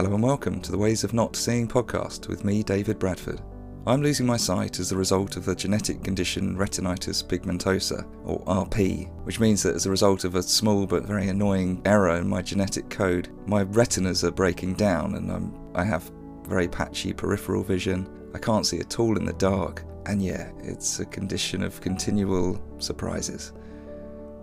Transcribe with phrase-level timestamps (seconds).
[0.00, 3.42] Hello and welcome to the Ways of Not Seeing podcast with me, David Bradford.
[3.86, 9.10] I'm losing my sight as a result of the genetic condition retinitis pigmentosa, or RP,
[9.26, 12.40] which means that as a result of a small but very annoying error in my
[12.40, 16.10] genetic code, my retinas are breaking down and I'm, I have
[16.44, 18.08] very patchy peripheral vision.
[18.34, 22.58] I can't see at all in the dark, and yeah, it's a condition of continual
[22.78, 23.52] surprises.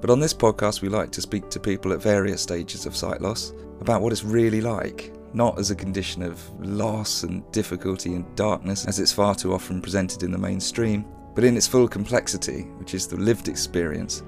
[0.01, 3.21] But on this podcast, we like to speak to people at various stages of sight
[3.21, 8.35] loss about what it's really like not as a condition of loss and difficulty and
[8.35, 11.05] darkness as it's far too often presented in the mainstream,
[11.35, 14.23] but in its full complexity, which is the lived experience.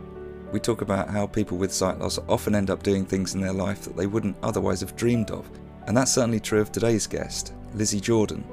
[0.52, 3.53] We talk about how people with sight loss often end up doing things in their
[3.53, 5.49] life that they wouldn't otherwise have dreamed of,
[5.88, 8.44] and that's certainly true of today's guest, Lizzi Jordan.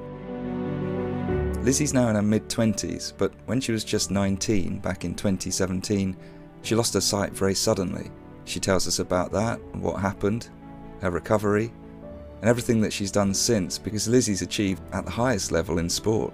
[1.63, 6.15] Lizzi's now in her mid 20s, but when she was just 19 back in 2017,
[6.61, 8.09] she lost her sight very suddenly.
[8.45, 10.49] She tells us about that, what happened,
[11.01, 11.71] her recovery,
[12.41, 16.33] and everything that she's done since because Lizzi's achieved at the highest level in sport.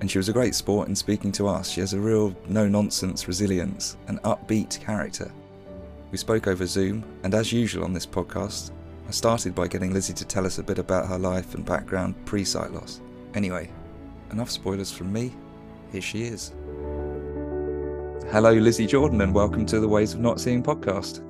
[0.00, 1.70] And she was a great sport in speaking to us.
[1.70, 5.30] She has a real no nonsense resilience and upbeat character.
[6.10, 8.72] We spoke over Zoom, and as usual on this podcast,
[9.06, 12.14] I started by getting Lizzi to tell us a bit about her life and background
[12.24, 13.00] pre sight loss.
[13.34, 13.70] Anyway,
[14.32, 15.34] enough spoilers from me.
[15.92, 16.52] Here she is.
[18.30, 21.22] Hello, Lizzi Jordan, and welcome to the Ways of Not Seeing podcast.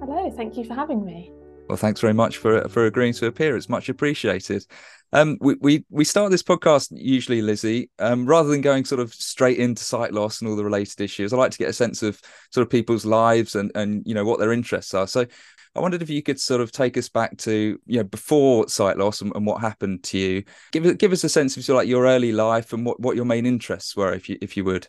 [0.00, 1.32] Hello, thank you for having me.
[1.68, 3.56] Well, thanks very much for for agreeing to appear.
[3.56, 4.64] It's much appreciated.
[5.12, 9.12] Um, we, we we start this podcast usually, Lizzi, um, rather than going sort of
[9.12, 11.32] straight into sight loss and all the related issues.
[11.32, 14.24] I like to get a sense of sort of people's lives and and you know
[14.24, 15.06] what their interests are.
[15.06, 15.26] So,
[15.74, 18.96] I wondered if you could sort of take us back to you know before sight
[18.96, 20.44] loss and, and what happened to you.
[20.72, 23.16] Give give us a sense of sort of like your early life and what what
[23.16, 24.88] your main interests were, if you if you would.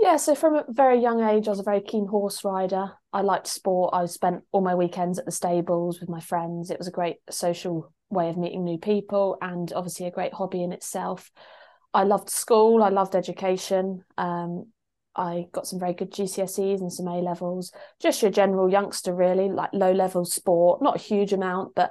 [0.00, 2.92] Yeah, so from a very young age, I was a very keen horse rider.
[3.12, 3.94] I liked sport.
[3.94, 6.70] I spent all my weekends at the stables with my friends.
[6.70, 10.62] It was a great social way of meeting new people and obviously a great hobby
[10.62, 11.30] in itself.
[11.92, 12.82] I loved school.
[12.82, 14.04] I loved education.
[14.16, 14.66] Um,
[15.16, 17.72] I got some very good GCSEs and some A levels.
[18.00, 21.90] Just your general youngster, really, like low level sport, not a huge amount, but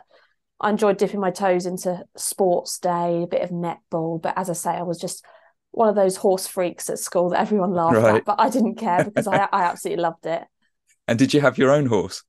[0.61, 4.21] I enjoyed dipping my toes into sports day, a bit of netball.
[4.21, 5.25] But as I say, I was just
[5.77, 8.15] one of those horse freaks at school that everyone laughed right.
[8.15, 10.43] at, but I didn't care because I, I absolutely loved it.
[11.07, 12.23] And did you have your own horse?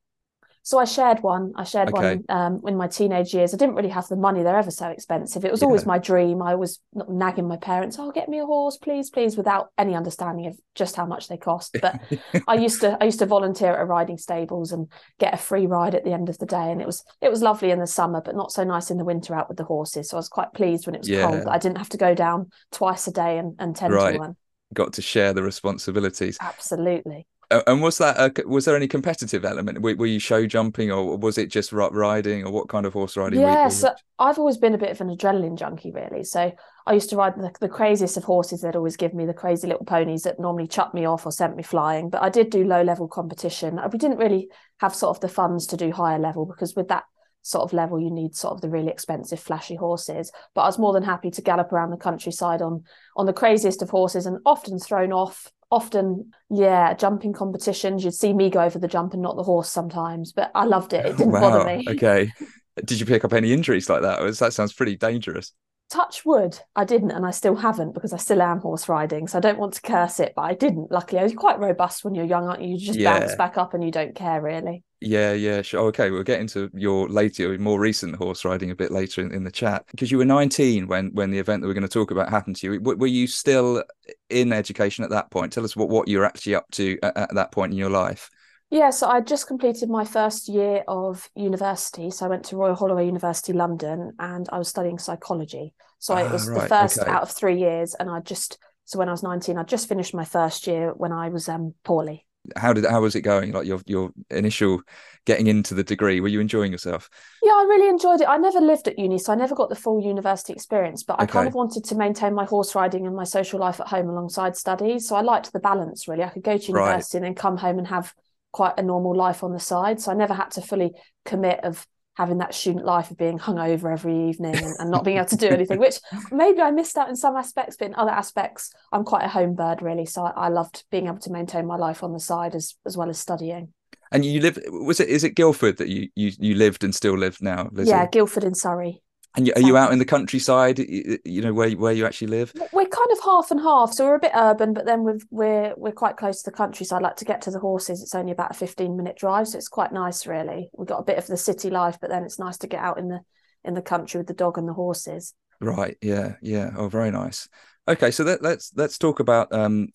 [0.68, 1.54] So I shared one.
[1.56, 2.16] I shared okay.
[2.16, 3.54] one um, in my teenage years.
[3.54, 5.46] I didn't really have the money; they're ever so expensive.
[5.46, 5.66] It was yeah.
[5.66, 6.42] always my dream.
[6.42, 10.46] I was nagging my parents, "Oh, get me a horse, please, please," without any understanding
[10.46, 11.78] of just how much they cost.
[11.80, 11.98] But
[12.46, 15.64] I used to, I used to volunteer at a riding stables and get a free
[15.66, 17.86] ride at the end of the day, and it was, it was lovely in the
[17.86, 20.10] summer, but not so nice in the winter out with the horses.
[20.10, 21.30] So I was quite pleased when it was yeah.
[21.30, 21.46] cold.
[21.46, 24.12] I didn't have to go down twice a day and, and tend right.
[24.12, 24.36] to one.
[24.74, 26.36] Got to share the responsibilities.
[26.42, 27.26] Absolutely.
[27.50, 29.80] And was that a, was there any competitive element?
[29.80, 33.16] Were, were, you show jumping, or was it just riding, or what kind of horse
[33.16, 33.40] riding?
[33.40, 36.24] Yes, yeah, so I've always been a bit of an adrenaline junkie, really.
[36.24, 36.52] So
[36.86, 38.60] I used to ride the, the craziest of horses.
[38.60, 41.56] They'd always give me the crazy little ponies that normally chucked me off or sent
[41.56, 42.10] me flying.
[42.10, 43.78] But I did do low level competition.
[43.78, 44.50] Uh, we didn't really
[44.80, 47.04] have sort of the funds to do higher level because with that
[47.42, 50.30] sort of level you need sort of the really expensive flashy horses.
[50.54, 52.84] But i was more than happy to gallop around the countryside on
[53.16, 58.04] on the craziest of horses and often thrown off often yeah jumping competitions.
[58.04, 60.92] You'd see me go over the jump and not the horse sometimes but i loved
[60.92, 61.06] it.
[61.06, 61.40] It didn't wow.
[61.40, 61.84] bother me.
[61.88, 62.32] okay.
[62.84, 64.20] Did you pick up any injuries like that?
[64.38, 65.52] That sounds pretty dangerous.
[65.90, 69.38] Touch wood i didn't and i still haven't because i still am horse riding so
[69.38, 70.90] i don't want to curse it but i didn't.
[70.90, 72.74] Luckily i was quite robust when you're young aren't you?
[72.74, 73.18] You just yeah.
[73.18, 76.68] bounce back up and you don't care really yeah yeah sure okay we'll get into
[76.74, 80.18] your later more recent horse riding a bit later in, in the chat because you
[80.18, 82.80] were 19 when when the event that we're going to talk about happened to you
[82.80, 83.82] were, were you still
[84.28, 87.34] in education at that point tell us what what you're actually up to at, at
[87.34, 88.28] that point in your life
[88.70, 92.10] yeah, so I just completed my first year of university.
[92.10, 95.72] So I went to Royal Holloway University London and I was studying psychology.
[95.98, 97.10] So ah, it was right, the first okay.
[97.10, 97.94] out of three years.
[97.94, 101.12] And I just, so when I was 19, I just finished my first year when
[101.12, 102.26] I was um, poorly.
[102.56, 103.52] How did how was it going?
[103.52, 104.80] Like your your initial
[105.26, 107.10] getting into the degree, were you enjoying yourself?
[107.42, 108.28] Yeah, I really enjoyed it.
[108.28, 111.02] I never lived at uni, so I never got the full university experience.
[111.02, 111.32] But I okay.
[111.32, 114.56] kind of wanted to maintain my horse riding and my social life at home alongside
[114.56, 115.06] studies.
[115.06, 116.08] So I liked the balance.
[116.08, 117.24] Really, I could go to university right.
[117.24, 118.14] and then come home and have
[118.52, 120.00] quite a normal life on the side.
[120.00, 120.92] So I never had to fully
[121.24, 121.86] commit of
[122.18, 125.36] having that student life of being hungover every evening and, and, not being able to
[125.36, 126.00] do anything, which
[126.32, 129.54] maybe I missed out in some aspects, but in other aspects, I'm quite a home
[129.54, 130.04] bird really.
[130.04, 132.96] So I, I loved being able to maintain my life on the side as as
[132.96, 133.72] well as studying.
[134.10, 137.16] And you live was it is it Guildford that you you you lived and still
[137.16, 137.64] live now?
[137.64, 137.88] Lizzi?
[137.88, 139.00] Yeah, Guildford in Surrey.
[139.36, 140.78] And are you out in the countryside?
[140.78, 142.52] You know where where you actually live?
[142.72, 143.92] We're kind of half and half.
[143.92, 147.02] So we're a bit urban, but then we're we're we're quite close to the countryside.
[147.02, 149.68] Like to get to the horses, it's only about a fifteen minute drive, so it's
[149.68, 150.26] quite nice.
[150.26, 152.80] Really, we've got a bit of the city life, but then it's nice to get
[152.80, 153.20] out in the
[153.64, 155.34] in the country with the dog and the horses.
[155.60, 155.96] Right.
[156.00, 156.34] Yeah.
[156.40, 156.70] Yeah.
[156.76, 157.48] Oh, very nice.
[157.88, 159.88] Okay, so let, let's let's talk about um,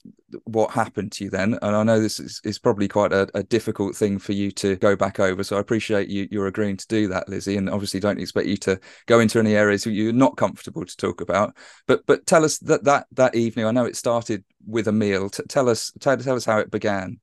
[0.46, 1.60] what happened to you then.
[1.62, 4.76] And I know this is, is probably quite a, a, difficult thing for you to
[4.78, 5.44] go back over.
[5.44, 7.56] So I appreciate you you're agreeing to do that, Lizzi.
[7.56, 11.22] And obviously, don't expect you to go into any areas you're not comfortable to talk
[11.22, 11.56] about.
[11.86, 13.68] But but tell us that that that evening.
[13.68, 15.30] I know it started with a meal.
[15.30, 17.20] T- tell us tell, tell us how it began.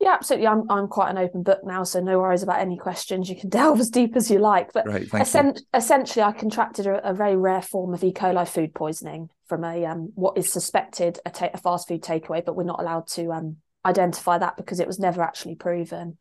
[0.00, 0.46] Yeah, absolutely.
[0.46, 3.28] I'm I'm quite an open book now, so no worries about any questions.
[3.28, 4.72] You can delve as deep as you like.
[4.72, 5.12] But Great,
[5.74, 8.14] essentially, I contracted a, a, very rare form of E.
[8.14, 12.44] coli food poisoning from a um, what is suspected a, ta- a fast food takeaway,
[12.44, 16.18] but we're not allowed to um, identify that because it was never actually proven.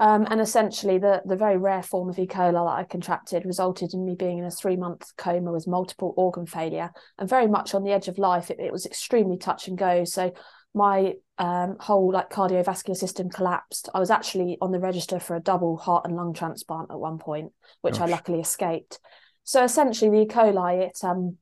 [0.00, 2.26] Um, and essentially, the the very rare form of E.
[2.26, 6.14] coli that I contracted resulted in me being in a three month coma with multiple
[6.16, 8.50] organ failure and very much on the edge of life.
[8.50, 10.04] It, it was extremely touch and go.
[10.04, 10.32] So
[10.72, 13.88] my um, whole like cardiovascular system collapsed.
[13.92, 17.18] I was actually on the register for a double heart and lung transplant at one
[17.18, 18.08] point, which Gosh.
[18.08, 19.00] I luckily escaped.
[19.42, 20.26] So essentially, the E.
[20.26, 21.38] coli it um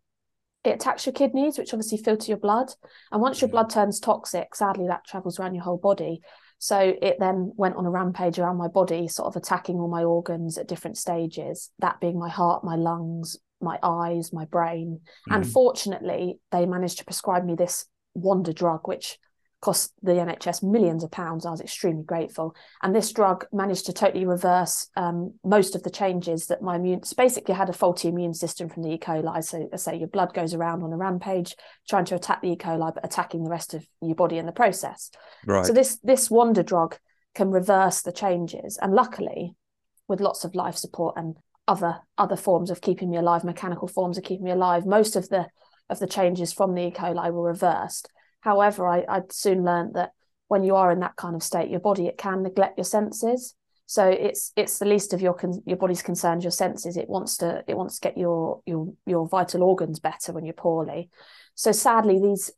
[0.67, 2.69] it attacks your kidneys, which obviously filter your blood,
[3.13, 3.53] and once your mm.
[3.53, 6.21] blood turns toxic, sadly that travels around your whole body.
[6.59, 10.05] So it then went on a rampage around my body, sort of attacking all my
[10.05, 11.71] organs at different stages.
[11.81, 15.01] That being my heart, my lungs, my eyes, my brain.
[15.29, 15.35] Mm.
[15.35, 19.19] And fortunately, they managed to prescribe me this wonder drug, which
[19.61, 21.47] cost the NHS millions of pounds.
[21.47, 22.55] I was extremely grateful.
[22.83, 27.01] And this drug managed to totally reverse um, most of the changes that my immune
[27.17, 28.99] basically had a faulty immune system from the E.
[28.99, 29.43] coli.
[29.43, 31.57] So I say your blood goes around on a rampage
[31.89, 32.57] trying to attack the E.
[32.57, 35.11] coli, but attacking the rest of your body in the process.
[35.47, 35.65] Right.
[35.65, 36.97] So this this wonder drug
[37.35, 38.79] can reverse the changes.
[38.81, 39.55] And luckily,
[40.07, 41.37] with lots of life support and
[41.67, 45.29] other other forms of keeping me alive, mechanical forms of keeping me alive, most of
[45.31, 45.47] the
[45.89, 46.91] of the changes from the E.
[46.91, 48.09] coli were reversed.
[48.47, 50.13] However, I, I'd soon learned that
[50.47, 53.57] when you are in that kind of state, your body it can neglect your senses.
[53.87, 56.97] So it's it's the least of your con- your body's concerns, your senses.
[56.97, 60.55] It wants to it wants to get your your your vital organs better when you're
[60.55, 61.11] poorly.
[61.57, 62.53] So sadly, these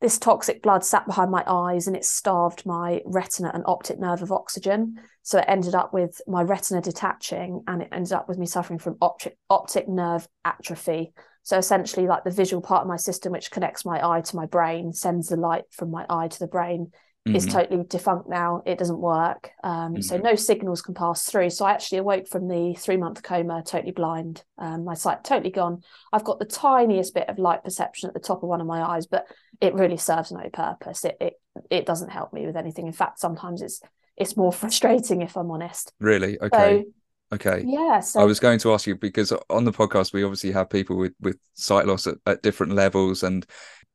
[0.00, 4.22] this toxic blood sat behind my eyes and it starved my retina and optic nerve
[4.22, 4.94] of oxygen.
[5.22, 8.78] So it ended up with my retina detaching and it ended up with me suffering
[8.78, 11.14] from optic, optic nerve atrophy,
[11.46, 14.46] so essentially, like the visual part of my system, which connects my eye to my
[14.46, 16.90] brain, sends the light from my eye to the brain,
[17.24, 17.36] mm-hmm.
[17.36, 18.64] is totally defunct now.
[18.66, 19.52] It doesn't work.
[19.62, 20.00] Um, mm-hmm.
[20.00, 21.50] So no signals can pass through.
[21.50, 24.42] So I actually awoke from the three month coma, totally blind.
[24.58, 25.82] Um, my sight totally gone.
[26.12, 28.82] I've got the tiniest bit of light perception at the top of one of my
[28.82, 29.28] eyes, but
[29.60, 31.04] it really serves no purpose.
[31.04, 31.34] It it
[31.70, 32.88] it doesn't help me with anything.
[32.88, 33.80] In fact, sometimes it's
[34.16, 35.92] it's more frustrating if I'm honest.
[36.00, 36.40] Really?
[36.40, 36.82] Okay.
[36.82, 36.92] So,
[37.32, 37.64] Okay.
[37.66, 38.00] Yeah.
[38.00, 40.96] So I was going to ask you because on the podcast we obviously have people
[40.96, 43.44] with with sight loss at, at different levels and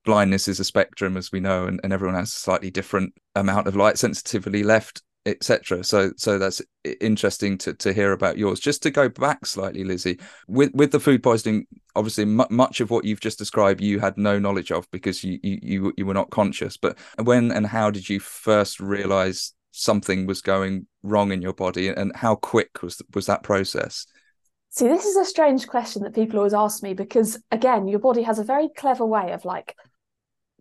[0.04, 3.68] blindness is a spectrum as we know and, and everyone has a slightly different amount
[3.68, 6.64] of light sensitivity left etc so so that's
[7.00, 11.00] interesting to to hear about yours just to go back slightly lizzi with with the
[11.00, 14.90] food poisoning obviously m- much of what you've just described you had no knowledge of
[14.90, 19.54] because you you you were not conscious but when and how did you first realize
[19.72, 24.06] something was going wrong in your body and how quick was was that process
[24.70, 28.22] see this is a strange question that people always ask me because again your body
[28.22, 29.76] has a very clever way of like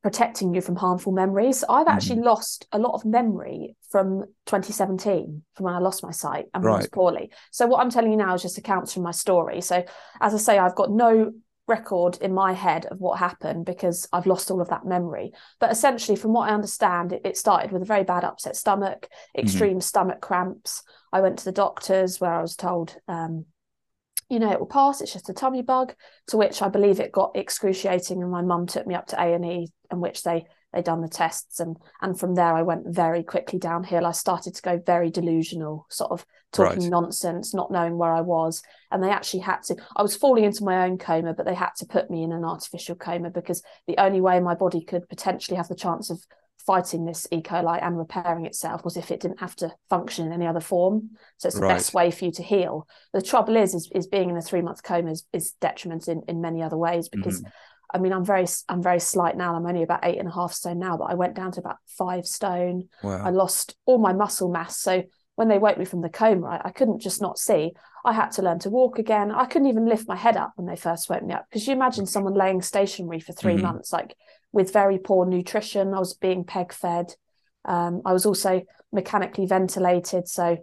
[0.03, 1.95] protecting you from harmful memories i've mm-hmm.
[1.95, 2.27] actually mm-hmm.
[2.27, 6.79] lost a lot of memory from 2017 from when i lost my sight and right.
[6.79, 9.85] was poorly so what i'm telling you now is just accounts from my story so
[10.21, 11.33] as i say i've got no
[11.71, 15.33] record in my head of what happened because I've lost all of that memory.
[15.59, 19.09] But essentially, from what I understand, it, it started with a very bad upset stomach,
[19.09, 19.41] mm-hmm.
[19.41, 19.81] extreme mm-hmm.
[19.81, 20.83] stomach cramps.
[21.13, 23.47] I went to the doctors where I was told, um,
[24.29, 25.01] you know, it will pass.
[25.01, 25.95] It's just a tummy bug.
[26.29, 29.33] To which I believe it got excruciating, and my mum took me up to A
[29.33, 32.87] and E, in which they they done the tests, and and from there I went
[32.87, 34.07] very quickly downhill.
[34.07, 36.91] I started to go very delusional, sort of talking right.
[36.91, 39.77] nonsense, not knowing where I was, and they actually had to.
[39.97, 42.45] I was falling into my own coma, but they had to put me in an
[42.45, 46.21] artificial coma because the only way my body could potentially have the chance of
[46.67, 47.41] fighting this E.
[47.41, 51.11] coli and repairing itself was if it didn't have to function in any other form.
[51.39, 51.75] So it's the right.
[51.75, 52.87] best way for you to heal.
[53.13, 56.23] The trouble is, is, is being in a three month coma is, is detriment in,
[56.29, 57.51] in many other ways because mm-hmm.
[57.93, 59.55] I mean I'm very I'm very slight now.
[59.55, 61.79] I'm only about eight and a half stone now, but I went down to about
[61.87, 62.89] five stone.
[63.03, 63.23] Wow.
[63.25, 64.79] I lost all my muscle mass.
[64.79, 65.05] So
[65.41, 67.73] when they woke me from the coma, I, I couldn't just not see.
[68.05, 69.31] I had to learn to walk again.
[69.31, 71.47] I couldn't even lift my head up when they first woke me up.
[71.49, 73.63] Because you imagine someone laying stationary for 3 mm-hmm.
[73.63, 74.15] months, like
[74.53, 75.95] with very poor nutrition.
[75.95, 77.15] I was being peg fed.
[77.65, 78.61] Um, I was also
[78.93, 80.59] mechanically ventilated, so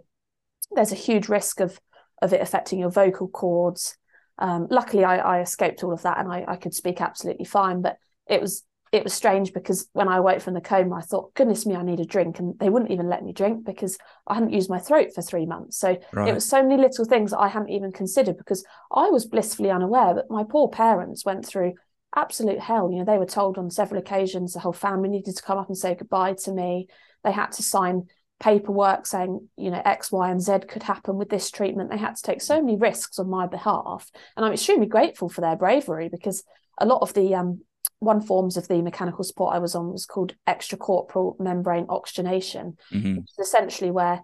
[0.70, 1.80] there's a huge risk of
[2.22, 3.96] of it affecting your vocal cords.
[4.38, 7.82] Um, luckily, I, I, escaped all of that and I, I, could speak absolutely fine.
[7.82, 7.96] But
[8.28, 11.66] it was it was strange because when I awoke from the coma, I thought, goodness
[11.66, 12.38] me, I need a drink.
[12.38, 15.46] And they wouldn't even let me drink because I hadn't used my throat for three
[15.46, 15.78] months.
[15.78, 16.28] So right.
[16.28, 19.70] it was so many little things that I hadn't even considered because I was blissfully
[19.70, 21.74] unaware that my poor parents went through
[22.16, 22.90] absolute hell.
[22.90, 25.68] You know, they were told on several occasions the whole family needed to come up
[25.68, 26.88] and say goodbye to me.
[27.24, 28.06] They had to sign
[28.40, 31.90] paperwork saying, you know, X, Y, and Z could happen with this treatment.
[31.90, 34.10] They had to take so many risks on my behalf.
[34.36, 36.44] And I'm extremely grateful for their bravery because
[36.80, 37.62] a lot of the um,
[38.00, 43.16] one forms of the mechanical support I was on was called extracorporeal membrane oxygenation, mm-hmm.
[43.16, 44.22] which is essentially where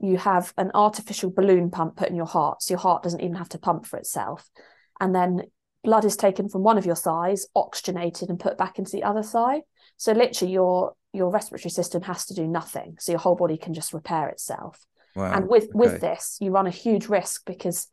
[0.00, 2.62] you have an artificial balloon pump put in your heart.
[2.62, 4.48] So your heart doesn't even have to pump for itself.
[4.98, 5.42] And then
[5.84, 9.22] blood is taken from one of your thighs, oxygenated, and put back into the other
[9.22, 9.62] thigh.
[9.96, 12.96] So literally your your respiratory system has to do nothing.
[13.00, 14.80] So your whole body can just repair itself.
[15.16, 15.32] Wow.
[15.32, 15.72] And with okay.
[15.74, 17.88] with this, you run a huge risk because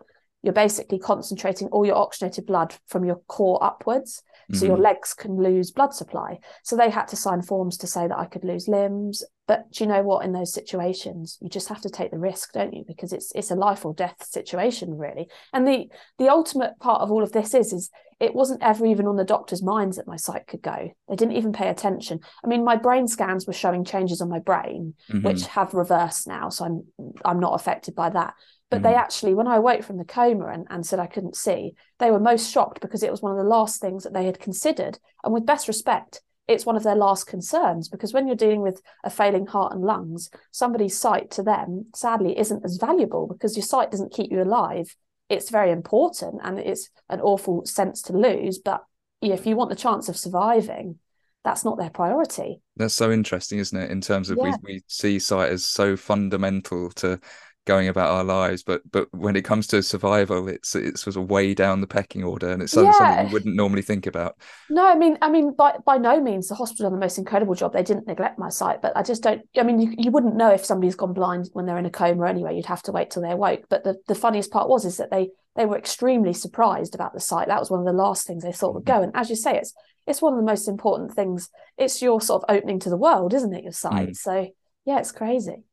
[0.47, 4.23] you're basically concentrating all your oxygenated blood from your core upwards
[4.53, 4.67] so mm-hmm.
[4.67, 6.39] your legs can lose blood supply.
[6.63, 9.21] So they had to sign forms to say that i could lose limbs.
[9.45, 10.23] But do you know what?
[10.23, 12.85] In those situations you just have to take the risk don't you?
[12.87, 15.27] Because it's it's a life or death situation really.
[15.51, 17.89] And the the ultimate part of all of this is is
[18.19, 21.35] it wasn't ever even on the doctor's minds that my sight could go they didn't
[21.35, 25.25] even pay attention i mean my brain scans were showing changes on my brain mm-hmm.
[25.25, 26.83] which have reversed now so i'm
[27.25, 28.33] i'm not affected by that
[28.69, 28.83] but Mm-hmm.
[28.83, 32.11] they actually, when I woke from the coma and, and said I couldn't see, they
[32.11, 34.99] were most shocked because it was one of the last things that they had considered.
[35.23, 38.81] And with best respect, it's one of their last concerns because when you're dealing with
[39.03, 43.63] a failing heart and lungs, somebody's sight to them, sadly, isn't as valuable because your
[43.63, 44.95] sight doesn't keep you alive.
[45.29, 48.59] It's very important and it's an awful sense to lose.
[48.59, 48.83] But
[49.21, 50.99] if you want the chance of surviving,
[51.43, 52.61] that's not their priority.
[52.75, 53.91] That's so interesting, isn't it?
[53.91, 54.55] In terms of yeah.
[54.63, 57.19] we, we see sight as so fundamental to
[57.67, 61.29] going about our lives but but when it comes to survival it's it's sort of
[61.29, 62.97] way down the pecking order and it's something, yeah.
[62.97, 64.35] something you wouldn't normally think about.
[64.69, 67.53] No i mean i mean by by no means the hospital done the most incredible
[67.53, 67.73] job.
[67.73, 70.51] They didn't neglect my sight but i just don't i mean you, you wouldn't know
[70.51, 72.55] if somebody's gone blind when they're in a coma anyway.
[72.55, 75.11] You'd have to wait till they awoke but the, the funniest part was is that
[75.11, 77.47] they they were extremely surprised about the sight.
[77.47, 78.99] That was one of the last things they thought would mm-hmm.
[78.99, 79.03] go.
[79.03, 79.73] And as you say it's
[80.05, 81.49] it's one of the most important things.
[81.77, 84.09] It's your sort of opening to the world isn't it your sight?
[84.09, 84.15] Mm.
[84.15, 84.47] so
[84.85, 85.63] yeah it's crazy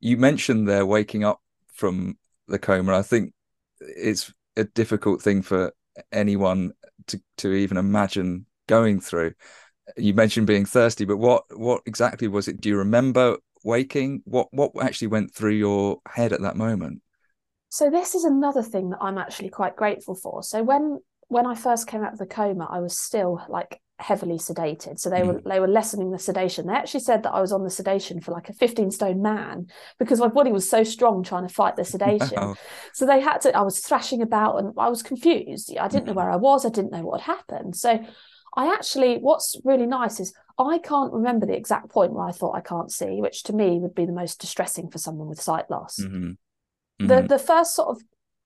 [0.00, 1.40] you mentioned there waking up
[1.72, 2.96] from the coma.
[2.96, 3.32] I think
[3.80, 5.72] it's a difficult thing for
[6.12, 6.72] anyone
[7.08, 9.34] to to even imagine going through.
[9.96, 12.60] You mentioned being thirsty, but what what exactly was it?
[12.60, 14.22] Do you remember waking?
[14.24, 17.02] What what actually went through your head at that moment?
[17.70, 20.42] So this is another thing that I'm actually quite grateful for.
[20.42, 24.38] So when when I first came out of the coma, I was still like heavily
[24.38, 24.98] sedated.
[24.98, 25.26] So they mm.
[25.26, 26.66] were they were lessening the sedation.
[26.66, 29.66] They actually said that I was on the sedation for like a 15 stone man
[29.98, 32.36] because my body was so strong trying to fight the sedation.
[32.36, 32.56] Wow.
[32.92, 35.76] So they had to, I was thrashing about and I was confused.
[35.76, 36.18] I didn't know mm-hmm.
[36.18, 37.76] where I was, I didn't know what had happened.
[37.76, 38.04] So
[38.56, 42.56] I actually what's really nice is I can't remember the exact point where I thought
[42.56, 45.70] I can't see, which to me would be the most distressing for someone with sight
[45.70, 45.98] loss.
[46.00, 46.30] Mm-hmm.
[47.00, 47.06] Mm-hmm.
[47.06, 48.02] The the first sort of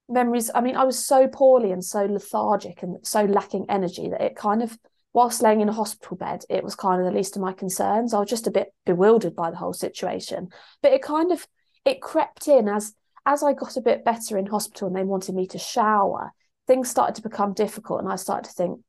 [0.09, 4.21] memories, I mean, I was so poorly and so lethargic and so lacking energy that
[4.21, 4.79] it kind of
[5.13, 8.15] whilst laying in a hospital bed, it was kind of the least of my concerns.
[8.15, 10.49] I was just a bit bewildered by the whole situation.
[10.83, 11.47] But it kind of
[11.85, 15.35] it crept in as as I got a bit better in hospital and they wanted
[15.35, 16.33] me to shower,
[16.67, 18.01] things started to become difficult.
[18.01, 18.81] And I started to think,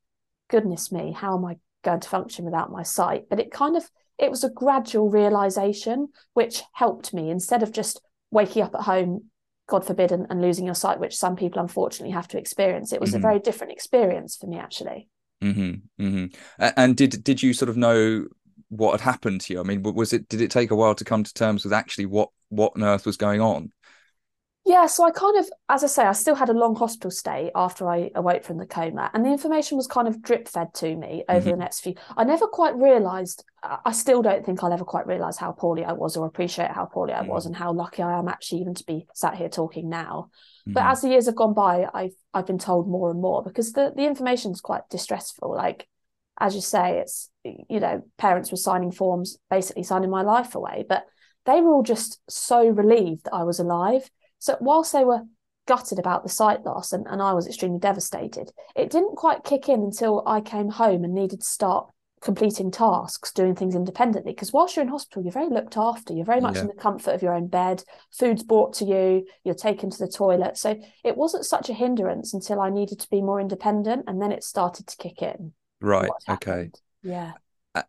[0.49, 3.25] goodness me, how am I going to function without my sight?
[3.29, 8.01] But it kind of it was a gradual realization which helped me instead of just
[8.31, 9.29] waking up at home
[9.67, 12.91] God forbid, and, and, losing your sight, which some people unfortunately have to experience.
[12.91, 13.19] It was mm-hmm.
[13.19, 15.07] a very different experience for me, actually.
[15.43, 16.71] Mm-hmm, mm-hmm.
[16.77, 18.27] And did did you sort of know
[18.69, 19.59] what had happened to you?
[19.59, 22.05] I mean, was it did it take a while to come to terms with actually
[22.05, 23.71] what what on earth was going on?
[24.65, 27.51] Yeah, so I kind of, as I say, I still had a long hospital stay
[27.53, 30.95] after I awoke from the coma, and the information was kind of drip fed to
[30.95, 31.49] me over mm-hmm.
[31.49, 31.95] the next few.
[32.15, 33.43] I never quite realised.
[33.61, 36.85] I still don't think I'll ever quite realise how poorly I was, or appreciate how
[36.85, 37.47] poorly I was, mm-hmm.
[37.47, 40.29] and how lucky I am actually even to be sat here talking now.
[40.61, 40.73] Mm-hmm.
[40.73, 43.73] But as the years have gone by, I've I've been told more and more because
[43.73, 45.53] the the information is quite distressful.
[45.53, 45.89] Like
[46.39, 50.85] as you say, it's you know parents were signing forms, basically signing my life away,
[50.87, 51.03] but
[51.45, 54.09] they were all just so relieved that I was alive
[54.43, 55.21] so whilst they were
[55.67, 59.69] gutted about the sight loss and, and I was extremely devastated, it didn't quite kick
[59.69, 61.87] in until I came home and needed to start
[62.19, 64.33] completing tasks, doing things independently.
[64.33, 66.13] Because whilst you're in hospital, you're very looked after.
[66.13, 66.63] You're very much yeah.
[66.63, 67.85] in the comfort of your own bed.
[68.11, 69.25] Food's brought to you.
[69.45, 70.57] You're taken to the toilet.
[70.57, 74.33] So it wasn't such a hindrance until I needed to be more independent, and then
[74.33, 75.53] it started to kick in.
[75.79, 76.11] Right.
[76.27, 76.71] Okay.
[77.01, 77.31] Yeah.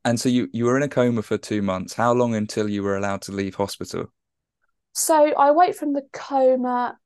[0.04, 1.94] And so you you were in a coma for two months.
[1.94, 4.12] How long until you were allowed to leave hospital?
[4.94, 6.96] So I wait from the coma.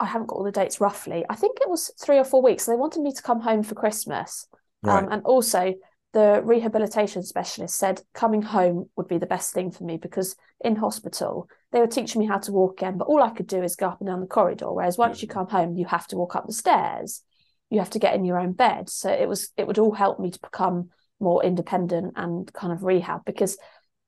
[0.00, 1.24] I haven't got all the dates roughly.
[1.28, 2.64] I think it was three or four weeks.
[2.64, 4.46] So they wanted me to come home for Christmas.
[4.84, 5.04] Um, right.
[5.04, 5.74] Um, and also,
[6.12, 10.76] the rehabilitation specialist said coming home would be the best thing for me because in
[10.76, 13.76] hospital they were teaching me how to walk again, but all I could do is
[13.76, 14.72] go up and down the corridor.
[14.72, 17.22] Whereas once you come home, you have to walk up the stairs,
[17.68, 18.88] you have to get in your own bed.
[18.88, 20.88] So it was it would all help me to become
[21.20, 23.58] more independent and kind of rehab because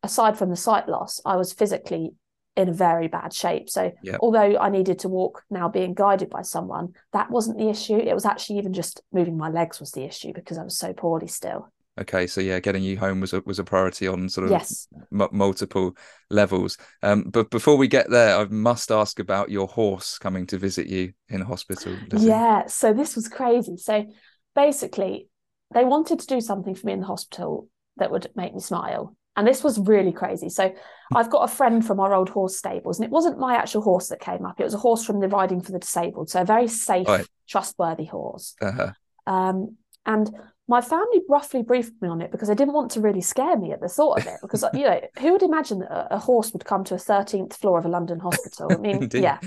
[0.02, 2.14] aside from the sight loss, I was physically
[2.58, 3.70] in a very bad shape.
[3.70, 4.18] So Yep.
[4.20, 7.96] although I needed to walk now being guided by someone, that wasn't the issue.
[7.96, 10.92] It was actually even just moving my legs was the issue because I was so
[10.92, 11.68] poorly still.
[12.00, 14.88] Okay, so yeah, getting you home was a, was a priority on sort of Yes.
[15.12, 15.96] m- multiple
[16.30, 16.76] levels.
[17.02, 20.88] Um, but before we get there, I must ask about your horse coming to visit
[20.88, 21.92] you in hospital.
[21.92, 22.28] Lizzi.
[22.28, 23.76] Yeah, so this was crazy.
[23.76, 24.04] So
[24.54, 25.28] basically,
[25.74, 29.16] they wanted to do something for me in the hospital that would make me smile.
[29.38, 30.48] And this was really crazy.
[30.48, 30.74] So
[31.14, 34.08] I've got a friend from our old horse stables, and it wasn't my actual horse
[34.08, 34.58] that came up.
[34.58, 36.28] It was a horse from the Riding for the Disabled.
[36.28, 37.24] So a very safe, Right.
[37.48, 38.56] trustworthy horse.
[38.60, 38.90] Uh-huh.
[39.32, 40.28] Um, and
[40.66, 43.70] my family roughly briefed me on it because they didn't want to really scare me
[43.70, 44.38] at the thought of it.
[44.42, 47.54] Because you know, who would imagine that a, a horse would come to a thirteenth
[47.54, 48.66] floor of a London hospital?
[48.72, 49.38] I mean, yeah.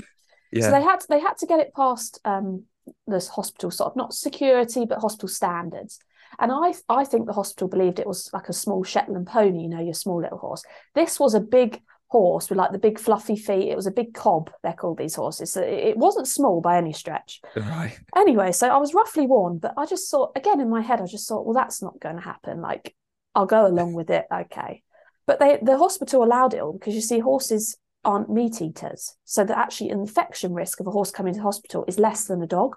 [0.54, 0.64] Yeah.
[0.66, 2.64] So they had to, they had to get it past um,
[3.08, 6.00] this hospital sort of not security but hospital standards.
[6.40, 9.70] And I I think the hospital believed it was like a small Shetland pony, you
[9.70, 10.64] know, your small little horse.
[10.96, 13.70] This was a big horse with like the big fluffy feet.
[13.70, 14.52] It was a big cob.
[14.64, 15.54] They're called these horses.
[15.54, 17.40] So it, wasn't small by any stretch.
[17.56, 17.98] right.
[18.16, 21.06] Anyway, so I was roughly warned, but I just thought again in my head, I
[21.06, 22.62] just thought, well, that's not going to happen.
[22.62, 22.96] Like
[23.34, 24.84] I'll go along with it, okay.
[25.26, 29.46] But they the hospital allowed it all because you see, horses aren't meat eaters, so
[29.46, 32.76] that actually infection risk of a horse coming to hospital is less than a dog,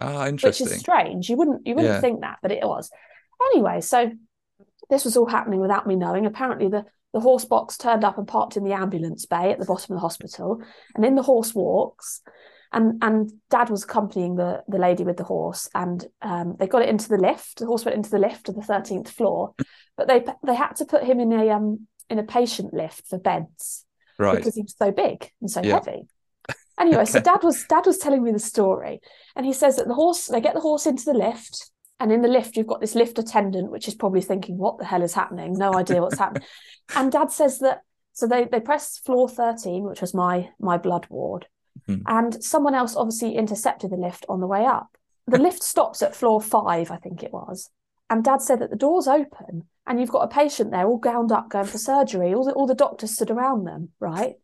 [0.00, 0.66] Ah, interesting.
[0.66, 1.28] which is strange.
[1.30, 2.00] You wouldn't you wouldn't Yeah.
[2.00, 2.90] think that, but it was.
[3.52, 4.10] Anyway, so
[4.90, 6.26] this was all happening without me knowing.
[6.26, 9.64] Apparently, the the horse box turned up and parked in the ambulance bay at the
[9.64, 10.62] bottom of the hospital,
[10.94, 12.20] and in the horse walks.
[12.72, 16.82] And and dad was accompanying the the lady with the horse, and um, they got
[16.82, 17.58] it into the lift.
[17.60, 19.54] The horse went into the lift to the thirteenth floor,
[19.96, 23.18] but they they had to put him in a um in a patient lift for
[23.18, 23.84] beds
[24.18, 24.36] Right.
[24.36, 25.74] because he was so big and so Yeah.
[25.74, 26.06] heavy.
[26.78, 29.00] Anyway, so dad was dad was telling me the story,
[29.34, 32.22] and he says that the horse they get the horse into the lift, and in
[32.22, 35.14] the lift you've got this lift attendant, which is probably thinking, "What the hell is
[35.14, 35.54] happening?
[35.54, 36.42] No idea what's happening."
[36.94, 37.80] And dad says that
[38.12, 41.46] so they they press floor thirteen, which was my my blood ward,
[41.88, 42.02] Mhm.
[42.06, 44.88] and someone else obviously intercepted the lift on the way up.
[45.26, 47.70] The lift stops at floor five, I think it was,
[48.08, 51.32] and dad said that the doors open and you've got a patient there all gowned
[51.32, 52.32] up going for surgery.
[52.34, 54.36] All the all the doctors stood around them, right?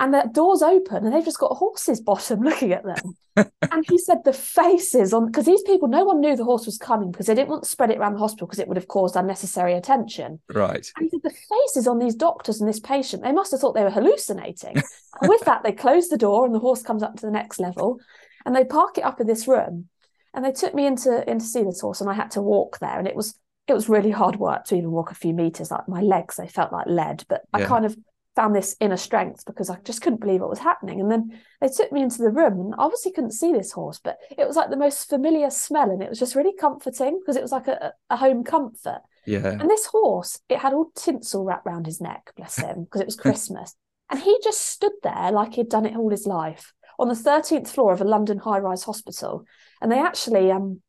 [0.00, 3.16] And the doors open and they've just got a horse's bottom looking at them.
[3.36, 6.78] and he said the faces on because these people, no one knew the horse was
[6.78, 8.88] coming because they didn't want to spread it around the hospital because it would have
[8.88, 10.40] caused unnecessary attention.
[10.50, 10.86] Right.
[10.96, 13.74] And he said the faces on these doctors and this patient, they must have thought
[13.74, 14.76] they were hallucinating.
[15.20, 17.58] and with that, they close the door and the horse comes up to the next
[17.58, 17.98] level
[18.44, 19.88] and they park it up in this room.
[20.34, 22.78] And they took me into in to see this horse and I had to walk
[22.78, 22.98] there.
[22.98, 25.70] And it was it was really hard work to even walk a few meters.
[25.70, 27.24] Like my legs, they felt like lead.
[27.28, 27.96] But I kind of
[28.34, 31.00] found this inner strength because I just couldn't believe what was happening.
[31.00, 34.18] And then they took me into the room and obviously couldn't see this horse, but
[34.36, 37.42] it was like the most familiar smell and it was just really comforting because it
[37.42, 39.02] was like a, a home comfort.
[39.26, 39.46] Yeah.
[39.46, 43.06] And this horse, it had all tinsel wrapped round his neck, bless him, because it
[43.06, 43.74] was Christmas.
[44.10, 47.68] And he just stood there like he'd done it all his life on the 13th
[47.68, 49.44] floor of a London high-rise hospital.
[49.80, 50.80] And they actually um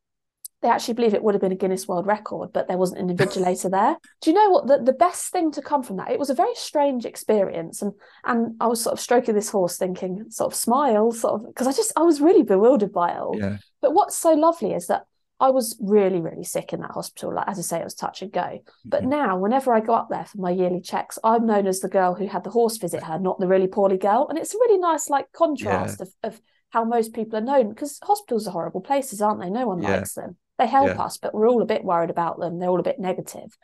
[0.63, 3.15] they actually believe it would have been a Guinness World Record, but there wasn't an
[3.15, 3.97] invigilator there.
[4.21, 6.10] Do you know what the, the best thing to come from that?
[6.10, 7.82] It was a very strange experience.
[7.84, 11.47] And and I was sort of stroking this horse thinking, sort of smile, sort of
[11.47, 13.38] because I just I was really bewildered by it all.
[13.38, 13.58] Yeah.
[13.82, 15.04] But what's so lovely is that
[15.39, 17.34] I was really, really sick in that hospital.
[17.34, 18.60] Like as I say, it was touch and go.
[18.86, 19.08] But Mhm.
[19.08, 22.13] now, whenever I go up there for my yearly checks, I'm known as the girl
[22.13, 24.28] who had the horse visit her, not the really poorly girl.
[24.30, 27.99] And it's a really nice, like, contrast of, of how most people are known because
[28.04, 29.49] hospitals are horrible places, aren't they?
[29.49, 29.97] No one Yeah.
[29.97, 30.38] likes them.
[30.63, 31.04] They help Yeah.
[31.04, 32.58] us, but we're all a bit worried about them.
[32.58, 33.58] They're all a bit negative.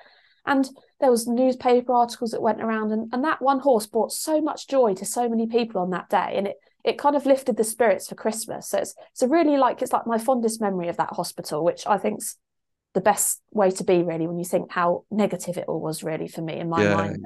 [0.46, 4.42] And there was newspaper articles that went around, and, and that one horse brought so
[4.42, 6.34] much joy to so many people on that day.
[6.36, 8.68] And it it kind of lifted the spirits for Christmas.
[8.70, 11.88] So it's it's a really like it's like my fondest memory of that hospital, which
[11.88, 12.36] I think's
[12.94, 16.28] the best way to be really when you think how negative it all was really
[16.28, 16.96] for me in my Yeah.
[16.96, 17.26] mind.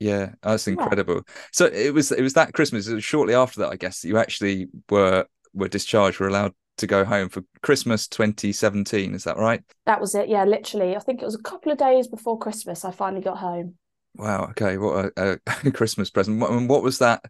[0.00, 0.72] Yeah, that's Yeah.
[0.72, 1.22] incredible.
[1.52, 2.88] So it was it was that Christmas.
[2.88, 6.52] It was shortly after that, I guess, that you actually were were discharged, were allowed
[6.78, 9.14] to go home for Christmas 2017.
[9.14, 9.62] Is that right?
[9.86, 10.28] That was it.
[10.28, 10.96] Yeah, literally.
[10.96, 13.74] I think it was a couple of days before Christmas I finally got home.
[14.16, 14.48] Wow.
[14.50, 14.78] Okay.
[14.78, 16.40] What a, a Christmas present.
[16.40, 17.24] What, and what was that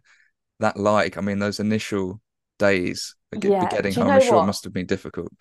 [0.59, 1.17] that like?
[1.17, 2.21] I mean, those initial
[2.59, 4.45] days get- Yeah, getting home, I'm sure what?
[4.45, 5.31] must have been difficult.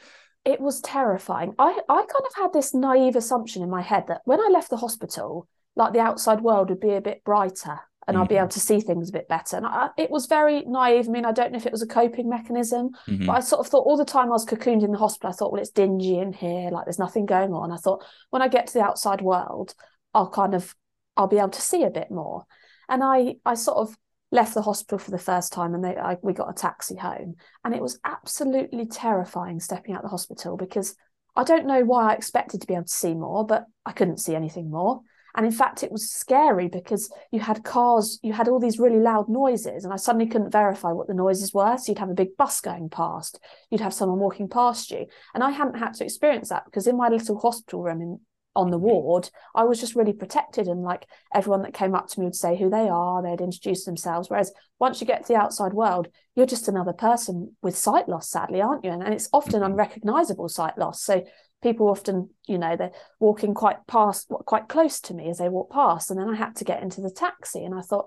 [0.45, 1.55] It was terrifying.
[1.59, 4.69] I, I kind of had this naive assumption in my head that when I left
[4.69, 7.81] the hospital, like the outside world would be a bit brighter.
[8.07, 9.57] And I'll be able to see things a bit better.
[9.57, 11.09] And I, it was very naive.
[11.09, 13.27] I mean, I don't know if it was a coping mechanism, Mhm.
[13.27, 15.33] but I sort of thought all the time I was cocooned in the hospital, I
[15.33, 17.73] thought, well, it's dingy in here, like there's nothing going on.
[17.73, 19.75] I thought when I get to the outside world,
[20.13, 20.75] I'll kind of
[21.17, 22.45] I'll be able to see a bit more.
[22.89, 23.97] And I I sort of
[24.33, 27.37] left the hospital for the first time, and they I, we got a taxi home,
[27.65, 30.97] and it was absolutely terrifying stepping out the hospital because
[31.37, 34.19] I don't know why I expected to be able to see more, but I couldn't
[34.19, 35.01] see anything more.
[35.35, 39.01] And in fact, it was scary because you had cars, you had all these really
[39.01, 41.77] loud noises, and I suddenly couldn't verify what the noises were.
[41.77, 45.07] So you'd have a big bus going past, you'd have someone walking past you.
[45.35, 48.21] And I hadn't had to experience that because in my little hospital room in,
[48.57, 50.69] on the ward, I was just really protected.
[50.69, 53.85] And like everyone that came up to me would say who they are, they'd introduce
[53.85, 54.31] themselves.
[54.31, 58.29] Whereas once you get to the outside world, you're just another person with sight loss,
[58.31, 58.93] sadly, aren't you?
[58.93, 59.67] And, and it's often Mhm.
[59.67, 61.03] unrecognizable sight loss.
[61.03, 61.25] So
[61.65, 65.73] people often, you know, they're walking quite past, quite close to me as they walk
[65.73, 66.11] past.
[66.11, 68.07] And then I had to get into the taxi, and I thought,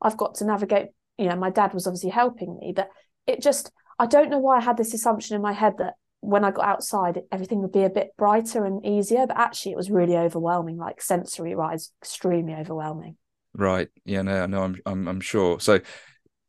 [0.00, 0.88] I've got to navigate.
[1.16, 2.90] You know, my dad was obviously helping me, but
[3.26, 6.44] it just, I don't know why I had this assumption in my head that when
[6.44, 9.26] I got outside, everything would be a bit brighter and easier.
[9.26, 13.16] But actually, it was really overwhelming, like sensory wise, extremely overwhelming.
[13.54, 13.88] Right.
[14.04, 14.22] Yeah.
[14.22, 14.46] No.
[14.46, 14.62] No.
[14.62, 14.76] I'm.
[14.86, 15.08] I'm.
[15.08, 15.58] I'm sure.
[15.58, 15.80] So,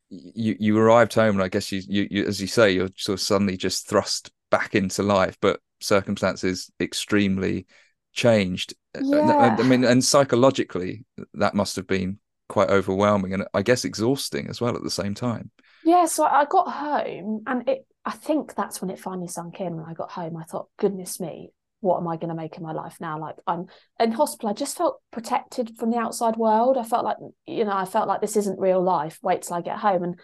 [0.10, 3.14] you you arrived home, and I guess you, you you as you say, you're sort
[3.14, 7.66] of suddenly just thrust back into life, but circumstances extremely
[8.14, 8.74] changed.
[9.00, 9.56] Yeah.
[9.60, 14.60] I mean, and psychologically, that must have been quite overwhelming, and I guess exhausting as
[14.60, 15.52] well at the same time.
[15.84, 19.76] Yeah, so I got home and it I think that's when it finally sunk in
[19.76, 20.38] when I got home.
[20.38, 23.20] I thought, goodness me, what am I going to make of my life now?
[23.20, 23.68] Like I'm
[24.00, 26.78] in hospital, I just felt protected from the outside world.
[26.78, 29.20] I felt like, you know, I felt like this isn't real life.
[29.22, 30.04] Wait till I get home.
[30.04, 30.20] And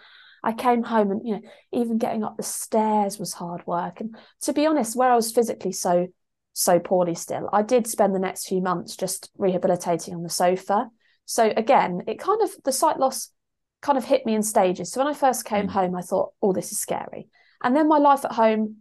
[0.46, 1.40] I came home and, you know,
[1.72, 4.00] even getting up the stairs was hard work.
[4.00, 6.06] And to be honest, where I was physically so,
[6.52, 10.88] so poorly still, I did spend the next few months just rehabilitating on the sofa.
[11.24, 13.30] So again, it kind of the sight loss
[13.82, 14.92] kind of hit me in stages.
[14.92, 15.72] So when I first came Mm.
[15.72, 17.28] home, I thought, oh, this is scary.
[17.64, 18.76] And then my life at home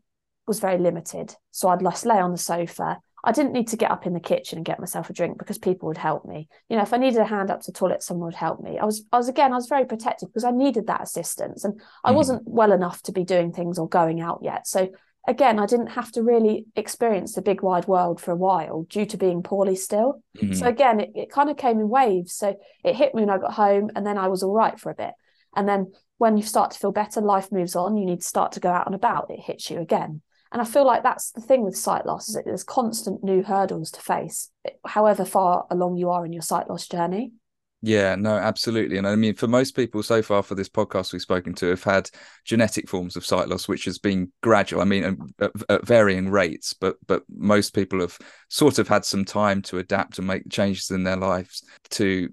[0.46, 1.36] was very limited.
[1.50, 3.00] So I'd just lay on the sofa.
[3.26, 5.58] I didn't need to get up in the kitchen and get myself a drink because
[5.58, 6.48] people would help me.
[6.70, 8.78] You know, if I needed a hand up to the toilet, someone would help me.
[8.78, 11.82] I was, I was again, I was very protected because I needed that assistance, and
[12.04, 12.16] I Mhm.
[12.16, 14.68] wasn't well enough to be doing things or going out yet.
[14.68, 14.90] So
[15.28, 19.08] again, I didn't have to really experience the big wide world for a while due
[19.08, 20.22] to being poorly still.
[20.38, 20.56] Mhm.
[20.56, 22.34] So again, it, it kind of came in waves.
[22.34, 24.92] So it hit me when I got home, and then I was all right for
[24.92, 25.14] a bit.
[25.56, 27.98] And then when you start to feel better, life moves on.
[27.98, 29.32] You need to start to go out and about.
[29.32, 30.22] It hits you again.
[30.52, 33.44] And I feel like that's the thing with sight loss is that there's constant new
[33.44, 34.50] hurdles to face,
[34.86, 37.34] however far along you are in your sight loss journey.
[37.82, 38.98] Yeah, no, absolutely.
[38.98, 41.84] And I mean, for most people so far for this podcast we've spoken to have
[41.84, 42.10] had
[42.44, 44.82] genetic forms of sight loss, which has been gradual.
[44.82, 48.18] I mean, at, at varying rates, but but most people have
[48.50, 52.30] sort of had some time to adapt and make changes in their lives to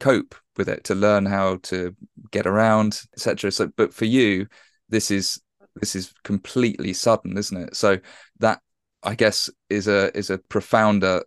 [0.00, 1.94] cope with it, to learn how to
[2.30, 3.52] get around, etc.
[3.52, 4.46] So, but for you,
[4.88, 5.38] this is
[5.80, 7.76] this is completely sudden, isn't it?
[7.76, 7.98] So
[8.40, 8.60] that
[9.02, 11.22] I guess is a is a profounder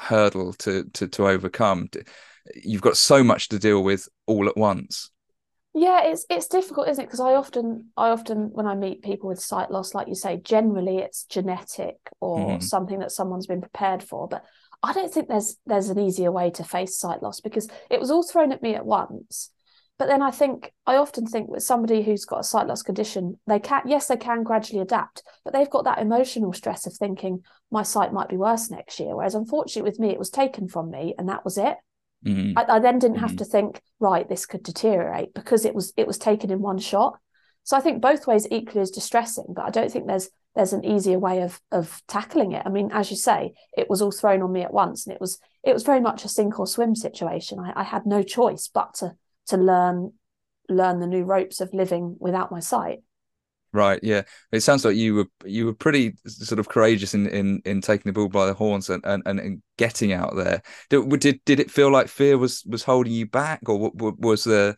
[0.00, 1.88] hurdle to to to overcome
[2.54, 5.10] you've got so much to deal with all at once
[5.74, 7.06] Yeah, it's it's difficult, isn't it?
[7.06, 10.38] Because I often I often when I meet people with sight loss, like you say,
[10.38, 12.60] generally it's genetic or Mhm.
[12.60, 14.26] something that someone's been prepared for.
[14.26, 14.44] But
[14.82, 18.10] I don't think there's there's an easier way to face sight loss because it was
[18.10, 19.50] all thrown at me at once.
[19.98, 23.38] But then I think I often think with somebody who's got a sight loss condition,
[23.48, 27.42] they can yes, they can gradually adapt, but they've got that emotional stress of thinking
[27.70, 29.16] my sight might be worse next year.
[29.16, 31.76] Whereas unfortunately with me, it was taken from me and that was it.
[32.24, 32.54] Mhm.
[32.56, 33.38] I, I then didn't have Mhm.
[33.38, 37.18] to think, right, this could deteriorate because it was it was taken in one shot.
[37.64, 40.84] So I think both ways equally as distressing, but I don't think there's there's an
[40.84, 42.62] easier way of of tackling it.
[42.64, 45.20] I mean, as you say, it was all thrown on me at once, and it
[45.20, 47.58] was it was very much a sink or swim situation.
[47.58, 49.16] I, I had no choice but to
[49.48, 50.12] to learn
[50.68, 52.98] learn the new ropes of living without my sight.
[53.72, 54.22] right yeah.
[54.52, 58.08] It sounds like you were you were pretty sort of courageous in in in taking
[58.08, 60.62] the bull by the horns and and, and getting out there.
[60.90, 64.76] Did, did did it feel like fear was was holding you back or was the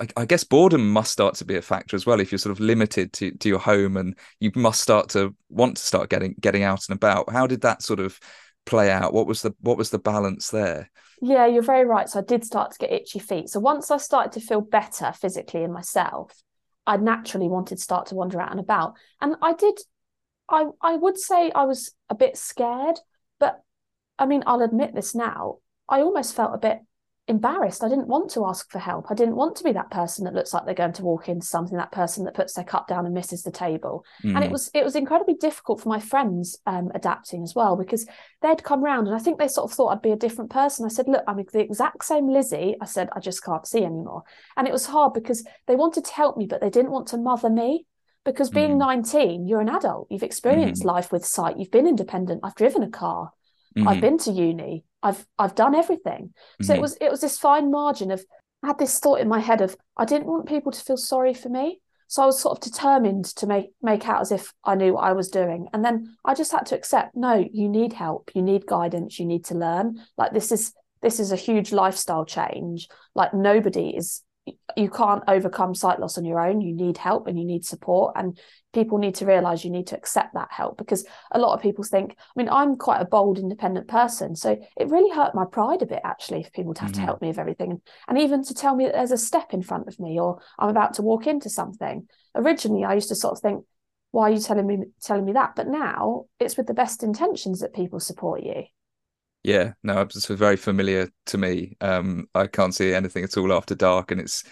[0.00, 2.52] I, I guess boredom must start to be a factor as well if you're sort
[2.52, 6.34] of limited to, to your home and you must start to want to start getting
[6.40, 7.30] getting out and about.
[7.30, 8.18] How did that sort of
[8.66, 10.90] play out what was the what was the balance there
[11.22, 12.08] Yeah, you're very right.
[12.08, 13.48] So I did start to get itchy feet.
[13.48, 16.42] So once I started to feel better physically in myself,
[16.86, 18.94] I naturally wanted to start to wander out and about.
[19.20, 19.78] And I did,
[20.48, 22.98] I I would say I was a bit scared,
[23.40, 23.62] but
[24.18, 25.58] I mean, I'll admit this now.
[25.88, 26.80] I almost felt a bit
[27.28, 27.82] embarrassed.
[27.82, 29.06] I didn't want to ask for help.
[29.10, 31.46] I didn't want to be that person that looks like they're going to walk into
[31.46, 34.04] something, that person that puts their cup down and misses the table.
[34.22, 34.36] Mm.
[34.36, 34.52] And it mm.
[34.52, 38.06] was it was incredibly difficult for my friends um, adapting as well because
[38.42, 40.84] they'd come round and I think they sort of thought I'd be a different person.
[40.84, 42.74] I said, look, I'm the exact same Lizzi.
[42.80, 44.22] I said, I just can't see anymore.
[44.56, 47.18] And it was hard because they wanted to help me, but they didn't want to
[47.18, 47.86] mother me.
[48.24, 48.78] Because being mm.
[48.78, 50.08] 19, you're an adult.
[50.10, 50.86] You've experienced mm.
[50.86, 51.58] life with sight.
[51.58, 52.40] You've been independent.
[52.42, 53.30] I've driven a car.
[53.76, 53.88] Mm-hmm.
[53.88, 54.84] I've been to uni.
[55.02, 56.32] I've I've done everything.
[56.62, 56.78] So mm-hmm.
[56.78, 58.24] it was it was this fine margin of
[58.62, 61.34] I had this thought in my head of I didn't want people to feel sorry
[61.34, 61.80] for me.
[62.08, 65.04] So I was sort of determined to make make out as if I knew what
[65.04, 65.68] I was doing.
[65.72, 69.26] And then I just had to accept, no, you need help, you need guidance, you
[69.26, 70.00] need to learn.
[70.16, 72.88] Like this is this is a huge lifestyle change.
[73.14, 74.22] Like nobody is
[74.76, 76.60] you can't overcome sight loss on your own.
[76.60, 78.14] You need help and you need support.
[78.16, 78.38] And
[78.72, 81.82] people need to realize you need to accept that help because a lot of people
[81.82, 84.36] think, I mean, I'm quite a bold, independent person.
[84.36, 87.00] So it really hurt my pride a bit, actually, for people to have mm-hmm.
[87.00, 87.70] to help me with everything.
[87.70, 90.40] And, and even to tell me that there's a step in front of me or
[90.58, 92.06] I'm about to walk into something.
[92.34, 93.64] Originally, I used to sort of think,
[94.10, 95.56] why are you telling me telling me that?
[95.56, 98.64] But now it's with the best intentions that people support you.
[99.46, 101.76] Yeah, no, it's very familiar to me.
[101.80, 104.42] Um, I can't see anything at all after dark, and it's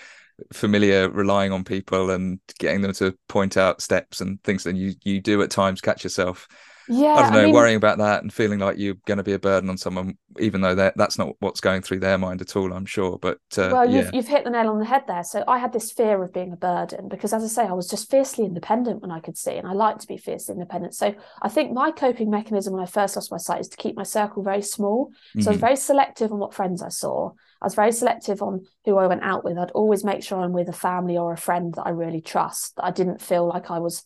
[0.53, 4.95] familiar relying on people and getting them to point out steps and things that you
[5.05, 6.47] you do at times catch yourself
[6.89, 9.25] yeah i don't know I mean, worrying about that and feeling like you're going to
[9.25, 12.41] be a burden on someone even though that that's not what's going through their mind
[12.41, 14.11] at all i'm sure but uh, well you've, yeah.
[14.13, 16.53] you've hit the nail on the head there so i had this fear of being
[16.53, 19.57] a burden because as i say i was just fiercely independent when i could see
[19.57, 22.87] and i like to be fiercely independent so i think my coping mechanism when i
[22.87, 25.49] first lost my sight is to keep my circle very small so mm-hmm.
[25.49, 25.67] i was mm-hmm.
[25.67, 27.31] very selective on what friends i saw
[27.65, 29.57] I was very selective on who I went out with.
[29.57, 32.77] I'd always make sure I'm with a family or a friend that I really trust.
[32.77, 34.05] That I didn't feel like I was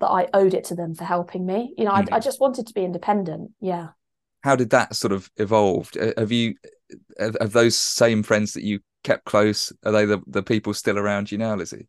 [0.00, 1.74] that I owed it to them for helping me.
[1.78, 2.08] You know, mm.
[2.12, 2.24] I, I mm.
[2.24, 3.52] just wanted to be independent.
[3.60, 3.88] Yeah.
[4.42, 5.90] How did that sort of evolve?
[6.16, 6.54] Have you
[7.18, 9.72] have those same friends that you kept close?
[9.84, 11.86] Are they the, the people still around you now, Lizzi?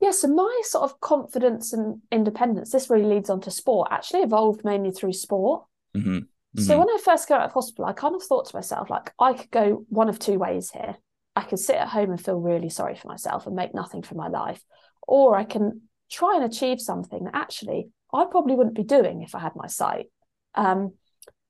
[0.00, 4.20] Yeah, so my sort of confidence and independence, this really leads on to sport, actually
[4.20, 5.64] evolved mainly through sport.
[5.96, 6.18] Mm-hmm.
[6.18, 6.60] Mm-hmm.
[6.62, 9.12] So when I first got out of hospital, I kind of thought to myself, like,
[9.18, 10.96] I could go one of two ways here.
[11.34, 14.14] I could sit at home and feel really sorry for myself and make nothing for
[14.14, 14.62] my life,
[15.02, 15.82] or I can
[16.14, 19.66] try and achieve something that actually I probably wouldn't be doing if I had my
[19.66, 20.06] sight.
[20.54, 20.92] Um,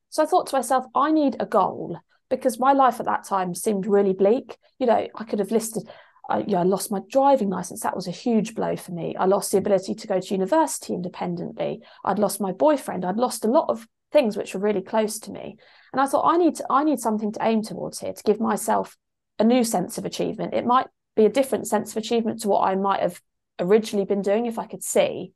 [0.08, 1.98] so I thought to myself, I need a goal
[2.30, 4.56] because my life at that time seemed really bleak.
[4.78, 5.88] You know, I could have listed,
[6.30, 7.82] uh, you know, I lost my driving license.
[7.82, 9.14] That was a huge blow for me.
[9.16, 11.82] I lost the ability to go to university independently.
[12.04, 13.04] I'd lost my boyfriend.
[13.04, 15.58] I'd lost a lot of things which were really close to me.
[15.92, 18.40] And I thought, I need to, I need something to aim towards here to give
[18.40, 18.96] myself
[19.38, 20.54] a new sense of achievement.
[20.54, 23.20] It might be a different sense of achievement to what I might have
[23.58, 25.32] originally been doing if I could see.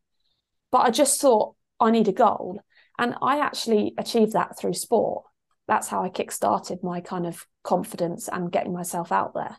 [0.71, 2.61] But I just thought I need a goal.
[2.99, 5.25] And I actually achieved that through sport.
[5.67, 9.57] That's how I kick-started my kind of confidence and getting myself out there.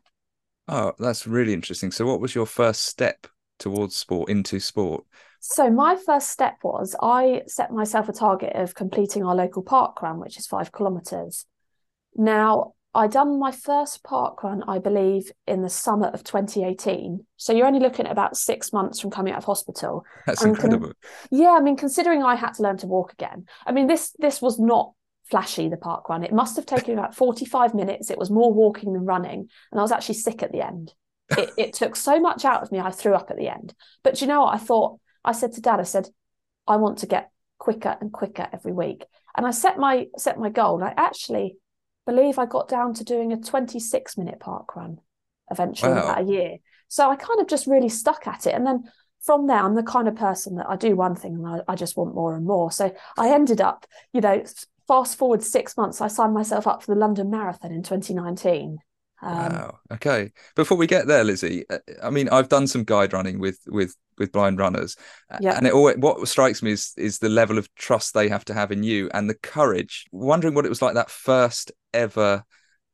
[0.67, 1.91] Oh, that's really interesting.
[1.91, 3.27] So what was your first step
[3.59, 5.05] towards sport, into sport?
[5.39, 10.01] So my first step was I set myself a target of completing our local park
[10.01, 11.45] run, which is five kilometres.
[12.15, 17.23] Now I done my first park run, I believe, in the summer of 2018.
[17.37, 20.05] So you're only looking at about six months from coming out of hospital.
[20.25, 20.87] That's and incredible.
[20.87, 20.95] Con-
[21.29, 23.45] yeah, I mean, considering I had to learn to walk again.
[23.65, 24.93] I mean, this this was not
[25.29, 25.69] flashy.
[25.69, 26.23] The park run.
[26.23, 28.09] It must have taken about 45 minutes.
[28.09, 30.93] It was more walking than running, and I was actually sick at the end.
[31.37, 32.79] It, it took so much out of me.
[32.79, 33.75] I threw up at the end.
[34.03, 34.55] But you know what?
[34.55, 34.99] I thought.
[35.23, 35.79] I said to Dad.
[35.79, 36.07] I said,
[36.65, 39.05] I want to get quicker and quicker every week.
[39.37, 40.83] And I set my set my goal.
[40.83, 41.57] I actually
[42.09, 44.99] believe I got down to doing a 26 minute park run
[45.51, 46.15] eventually wow.
[46.17, 46.57] a year.
[46.87, 48.55] So I kind of just really stuck at it.
[48.55, 48.83] And then
[49.21, 51.75] from there, I'm the kind of person that I do one thing and I, I
[51.75, 52.71] just want more and more.
[52.71, 54.43] So I ended up, you know,
[54.87, 58.79] fast forward six months, I signed myself up for the London Marathon in 2019.
[59.21, 59.79] Um, wow.
[59.91, 60.31] Okay.
[60.55, 63.95] Before we get there, Lizzi, uh, I mean, I've done some guide running with with
[64.17, 64.95] with blind runners,
[65.39, 65.55] yeah.
[65.55, 68.53] and it always, what strikes me is is the level of trust they have to
[68.53, 70.05] have in you and the courage.
[70.11, 72.43] Wondering what it was like that first ever.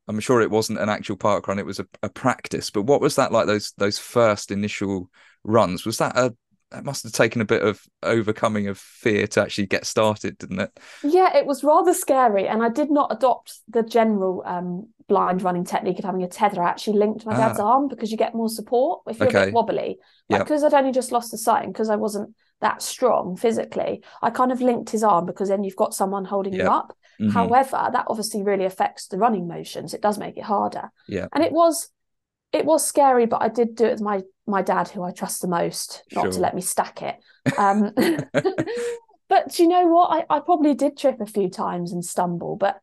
[0.07, 2.69] I'm sure it wasn't an actual park run; it was a, a practice.
[2.69, 3.47] But what was that like?
[3.47, 5.09] Those those first initial
[5.43, 6.33] runs was that a
[6.75, 10.59] that must have taken a bit of overcoming of fear to actually get started, didn't
[10.59, 10.79] it?
[11.03, 15.63] Yeah, it was rather scary, and I did not adopt the general um, blind running
[15.63, 16.61] technique of having a tether.
[16.61, 17.37] I actually linked my ah.
[17.37, 19.43] dad's arm because you get more support if you're okay.
[19.43, 19.97] a bit wobbly.
[20.29, 24.03] Like, Because I'd only just lost the sight and because I wasn't that strong physically,
[24.21, 26.63] I kind of linked his arm because then you've got someone holding yep.
[26.63, 26.97] you up.
[27.21, 27.29] Mm-hmm.
[27.29, 29.93] However, that obviously really affects the running motions.
[29.93, 30.91] It does make it harder.
[31.07, 31.27] Yeah.
[31.31, 31.89] And it was
[32.51, 35.41] it was scary, but I did do it with my my dad, who I trust
[35.41, 36.31] the most, not sure.
[36.33, 37.15] to let me stack it.
[37.59, 37.93] Um,
[39.29, 40.07] but you know what?
[40.11, 42.79] I, I probably did trip a few times and stumble, but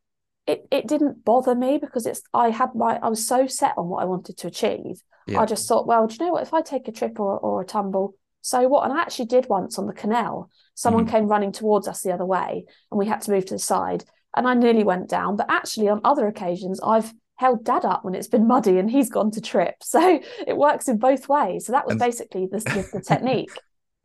[0.46, 3.88] it it didn't bother me because it's I had my I was so set on
[3.88, 5.03] what I wanted to achieve.
[5.27, 5.40] Yeah.
[5.40, 6.42] I just thought, well, do you know what?
[6.42, 8.85] If I take a trip or or a tumble, so what?
[8.85, 10.51] And I actually did once on the canal.
[10.75, 11.16] Someone mm-hmm.
[11.16, 14.05] came running towards us the other way, and we had to move to the side.
[14.37, 15.37] And I nearly went down.
[15.37, 19.11] But actually, on other occasions, I've held dad up when it's been muddy and he's
[19.11, 19.74] gone to trip.
[19.83, 21.66] So it works in both ways.
[21.66, 22.00] So that was and...
[22.00, 23.50] basically the, the, the technique.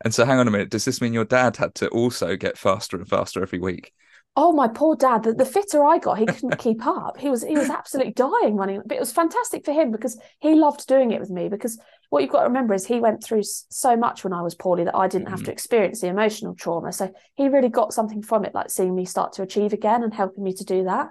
[0.04, 0.70] And so, hang on a minute.
[0.70, 3.92] Does this mean your dad had to also get faster and faster every week?
[4.36, 5.24] Oh, my poor dad!
[5.24, 7.18] The, the fitter I got, he couldn't keep up.
[7.18, 8.80] He was he was absolutely dying running.
[8.86, 11.48] But it was fantastic for him because he loved doing it with me.
[11.48, 14.54] Because what you've got to remember is he went through so much when I was
[14.54, 15.52] poorly that I didn't have to mm-hmm.
[15.52, 16.92] experience the emotional trauma.
[16.92, 20.14] So he really got something from it, like seeing me start to achieve again and
[20.14, 21.08] helping me to do that.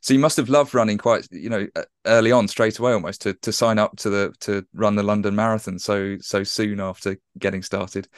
[0.00, 1.66] So you must have loved running quite, you know,
[2.06, 5.34] early on, straight away, almost to to sign up to the to run the London
[5.34, 8.08] Marathon so so soon after getting started.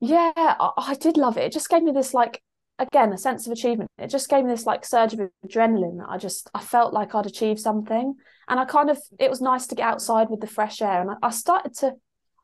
[0.00, 1.44] Yeah, I, I did love it.
[1.44, 2.42] It just gave me this like
[2.78, 3.90] again a sense of achievement.
[3.98, 7.14] It just gave me this like surge of adrenaline that i just i felt like
[7.14, 8.14] i'd achieved something.
[8.48, 11.00] And i kind of it was nice to get outside with the fresh air.
[11.00, 11.94] And i, I started to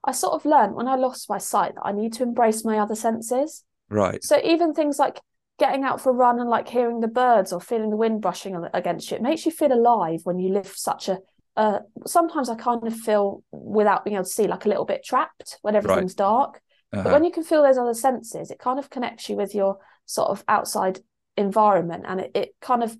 [0.04, 2.78] i sort of learned when i lost my sight that i need to embrace my
[2.78, 3.64] other senses.
[3.90, 4.22] Right.
[4.22, 5.20] So even things like
[5.58, 8.56] getting out for a run and like hearing the birds or feeling the wind brushing
[8.74, 11.18] against you it makes you feel alive when you live such a
[11.56, 15.04] uh, sometimes i kind of feel without being able to see like a little bit
[15.04, 16.18] trapped when everything's right.
[16.18, 16.60] dark
[16.92, 17.02] uh-huh.
[17.02, 19.78] but when you can feel those other senses it kind of connects you with your
[20.06, 21.00] sort of outside
[21.36, 22.96] environment and it, it kind of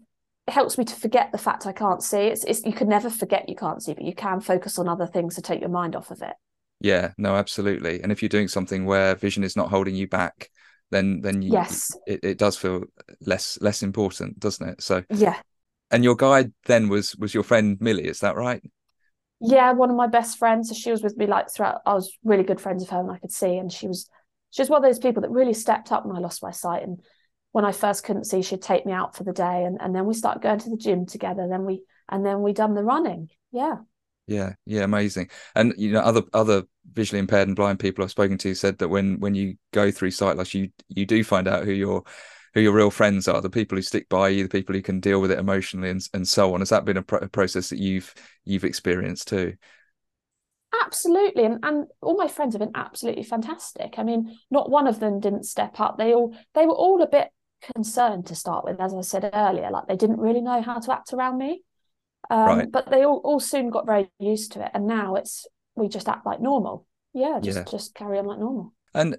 [0.49, 2.21] it helps me to forget the fact I can't see.
[2.21, 5.07] It's, it's you can never forget you can't see, but you can focus on other
[5.07, 6.33] things to take your mind off of it.
[6.81, 8.03] Yeah, no, absolutely.
[8.03, 10.49] And if you're doing something where vision is not holding you back,
[10.91, 12.85] then then you, yes, it, it does feel
[13.21, 14.83] less less important, doesn't it?
[14.83, 15.41] So yeah.
[15.91, 18.63] And your guide then was was your friend Millie, is that right?
[19.41, 20.69] Yeah, one of my best friends.
[20.69, 21.81] So she was with me like throughout.
[21.87, 24.09] I was really good friends with her, and I could see, and she was
[24.51, 26.83] she was one of those people that really stepped up when I lost my sight.
[26.83, 27.01] And
[27.53, 30.07] when I first couldn't see, she'd take me out for the day, and, and then
[30.07, 31.47] we started going to the gym together.
[31.49, 33.29] Then we and then we done the running.
[33.53, 33.77] Yeah.
[34.27, 35.31] Yeah, yeah, amazing.
[35.55, 38.89] And you know, other other visually impaired and blind people I've spoken to said that
[38.89, 42.05] when when you go through sight loss, you you do find out who your
[42.55, 45.01] who your real friends are, the people who stick by you, the people who can
[45.01, 46.61] deal with it emotionally, and and so on.
[46.61, 49.55] Has that been a, a process that you've you've experienced too?
[50.85, 51.45] Absolutely.
[51.45, 53.95] And, and all my friends have been absolutely fantastic.
[53.99, 55.99] I mean, not one of them didn't step up.
[55.99, 57.31] They all they were all a bit
[57.75, 60.93] concerned to start with, as I said earlier, like they didn't really know how to
[60.93, 61.63] act around me.
[62.31, 62.71] Um, right.
[62.71, 64.71] but they all, all soon got very used to it.
[64.75, 65.47] And now it's
[65.79, 66.87] we just act like normal.
[67.15, 67.65] Yeah, just yeah.
[67.65, 68.75] just carry on like normal.
[68.95, 69.17] And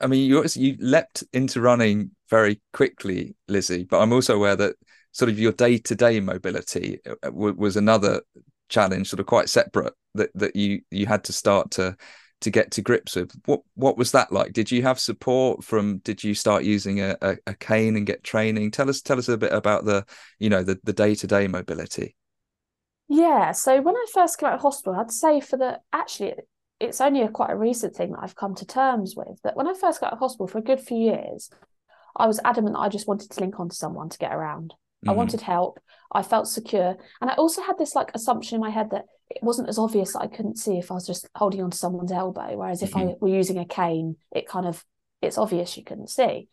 [0.00, 3.88] I mean, you you leapt into running very quickly, Lizzi.
[3.88, 4.76] But I'm also aware that
[5.12, 8.22] sort of your day to day mobility uh, was another
[8.68, 11.96] challenge, sort of quite separate that that you you had to start to
[12.42, 13.32] to get to grips with.
[13.46, 14.52] What what was that like?
[14.52, 15.98] Did you have support from?
[15.98, 18.70] Did you start using a, a, a cane and get training?
[18.70, 20.04] Tell us tell us a bit about the
[20.38, 22.16] you know the the day to day mobility.
[23.14, 26.32] Yeah, so when I first came out of hospital, I'd say for the actually
[26.80, 29.38] it's only a quite a recent thing that I've come to terms with.
[29.44, 31.50] That when I first got out of hospital for a good few years,
[32.16, 34.70] I was adamant that I just wanted to link onto someone to get around.
[34.70, 35.10] Mm-hmm.
[35.10, 35.78] I wanted help.
[36.10, 36.96] I felt secure.
[37.20, 40.14] And I also had this like assumption in my head that it wasn't as obvious
[40.14, 42.56] that I couldn't see if I was just holding onto someone's elbow.
[42.56, 43.10] Whereas if mm-hmm.
[43.10, 44.82] I were using a cane, it kind of
[45.20, 46.48] it's obvious you couldn't see.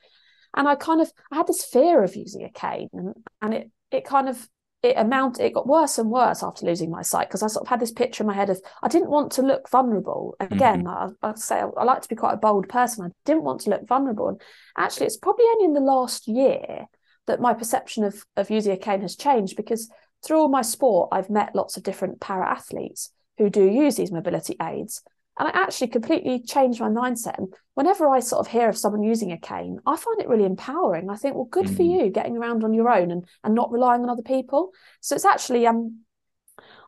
[0.57, 3.71] And I kind of I had this fear of using a cane and, and it
[3.91, 4.45] it kind of
[4.81, 7.67] it amount it got worse and worse after losing my sight because I sort of
[7.67, 10.35] had this picture in my head of I didn't want to look vulnerable.
[10.39, 11.25] Again, mm-hmm.
[11.25, 13.05] I, I say I, I like to be quite a bold person.
[13.05, 14.29] I didn't want to look vulnerable.
[14.29, 14.39] And
[14.77, 16.85] actually, it's probably only in the last year
[17.27, 19.89] that my perception of, of using a cane has changed because
[20.25, 24.11] through all my sport, I've met lots of different para athletes who do use these
[24.11, 25.01] mobility aids.
[25.39, 27.37] And I actually completely changed my mindset.
[27.37, 30.43] And whenever I sort of hear of someone using a cane, I find it really
[30.43, 31.09] empowering.
[31.09, 31.75] I think, well, good mm.
[31.75, 34.71] for you getting around on your own and, and not relying on other people.
[34.99, 36.01] So it's actually um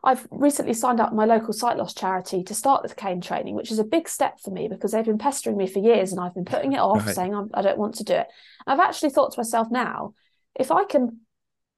[0.04, 3.70] I've recently signed up my local sight loss charity to start with cane training, which
[3.70, 6.34] is a big step for me because they've been pestering me for years and I've
[6.34, 7.14] been putting it off, right.
[7.14, 8.26] saying I don't want to do it.
[8.66, 10.14] I've actually thought to myself now,
[10.58, 11.20] if I can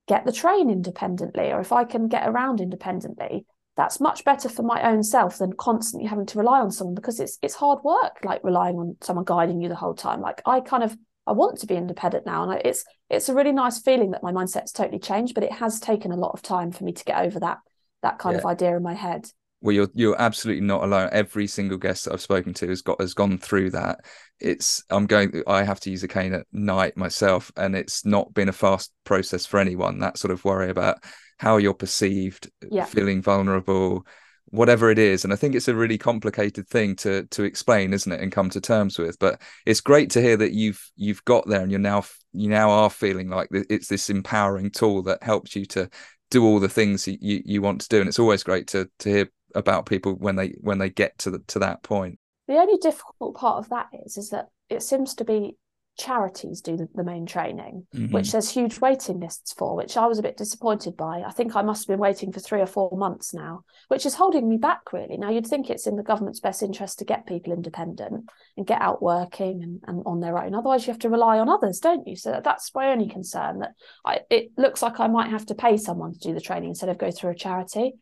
[0.08, 4.62] get the train independently or if I can get around independently, that's much better for
[4.62, 8.18] my own self than constantly having to rely on someone because it's it's hard work
[8.24, 11.58] like relying on someone guiding you the whole time like i kind of i want
[11.58, 14.98] to be independent now and it's it's a really nice feeling that my mindset's totally
[14.98, 17.58] changed but it has taken a lot of time for me to get over that
[18.02, 18.40] that kind yeah.
[18.40, 19.26] of idea in my head
[19.64, 21.09] well you're you're absolutely not alone.
[21.11, 24.05] Every single guest that i've spoken to has got has gone through that.
[24.38, 28.35] It's i'm going i have to use a cane at night myself and it's not
[28.35, 30.98] been a fast process for anyone that sort of worry about
[31.38, 32.85] how you're perceived yeah.
[32.85, 34.06] feeling vulnerable
[34.50, 35.25] whatever it is.
[35.25, 38.50] And i think it's a really complicated thing to to explain isn't it and come
[38.50, 39.19] to terms with.
[39.19, 42.04] But it's great to hear that you've you've got there and you're now
[42.35, 45.88] you now are feeling like it's this empowering tool that helps you to
[46.31, 48.00] do all the things you you want to do.
[48.00, 51.31] And it's always great to to hear about people when they when they get to
[51.31, 55.15] the, to that point the only difficult part of that is is that it seems
[55.15, 55.57] to be
[55.96, 58.13] charities do the, the main training, mm-hmm.
[58.13, 61.23] which there's huge waiting lists for, which I was a bit disappointed by.
[61.25, 64.15] I think I must have been waiting for three or four months now, which is
[64.15, 65.17] holding me back really.
[65.17, 68.81] Now you'd think it's in the government's best interest to get people independent and get
[68.81, 70.55] out working and, and on their own.
[70.55, 72.17] Otherwise you have to rely on others, don't you?
[72.17, 73.75] So that's my only concern that
[74.05, 76.88] I, it looks like I might have to pay someone to do the training instead
[76.88, 77.94] of go through a charity.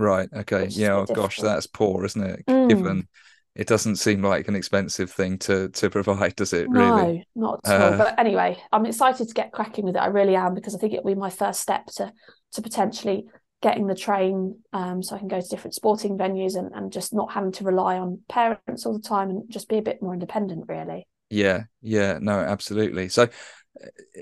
[0.00, 0.28] Right.
[0.34, 0.66] Okay.
[0.70, 0.96] Yeah.
[0.96, 2.46] Oh, gosh, that's poor, isn't it?
[2.46, 2.68] Mm.
[2.68, 3.08] Given
[3.56, 6.70] it doesn't seem like an expensive thing to to provide, does it?
[6.70, 7.28] No, really?
[7.34, 7.94] not at all.
[7.94, 10.00] Uh, but anyway, I'm excited to get cracking with it.
[10.00, 12.12] I really am because I think it'll be my first step to
[12.52, 13.26] to potentially
[13.60, 17.12] getting the train um, so I can go to different sporting venues and, and just
[17.12, 20.14] not having to rely on parents all the time and just be a bit more
[20.14, 21.06] independent, really.
[21.28, 23.08] Yeah, yeah, no, absolutely.
[23.10, 23.28] So,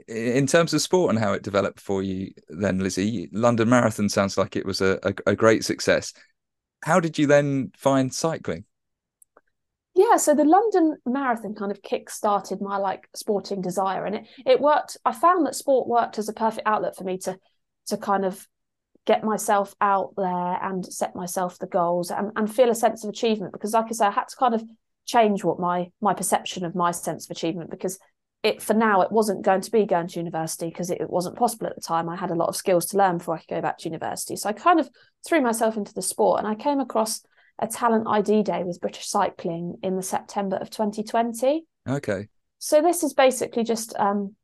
[0.07, 4.36] in terms of sport and how it developed for you, then Lizzi, London Marathon sounds
[4.38, 6.12] like it was a, a, a great success.
[6.84, 8.64] How did you then find cycling?
[9.99, 14.26] yeah so the london marathon kind of kick started my like sporting desire and it
[14.46, 17.36] it worked i found that sport worked as a perfect outlet for me to
[17.86, 18.46] to kind of
[19.07, 23.11] get myself out there and set myself the goals and, and feel a sense of
[23.11, 24.62] achievement because like i say i had to kind of
[25.05, 27.99] change what my my perception of my sense of achievement because
[28.43, 31.36] it for now it wasn't going to be going to university because it, it wasn't
[31.36, 33.49] possible at the time i had a lot of skills to learn before i could
[33.49, 34.89] go back to university so i kind of
[35.26, 37.20] threw myself into the sport and i came across
[37.59, 41.64] a talent ID day with British Cycling in the September of 2020.
[41.89, 42.28] Okay.
[42.59, 44.34] So this is basically just um,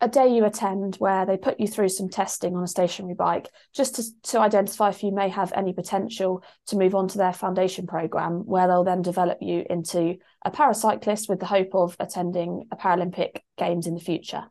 [0.00, 3.48] a day you attend where they put you through some testing on a stationary bike
[3.72, 7.32] just to, to identify if you may have any potential to move on to their
[7.32, 12.64] foundation program where they'll then develop you into a paracyclist with the hope of attending
[12.70, 14.44] a Paralympic games in the future.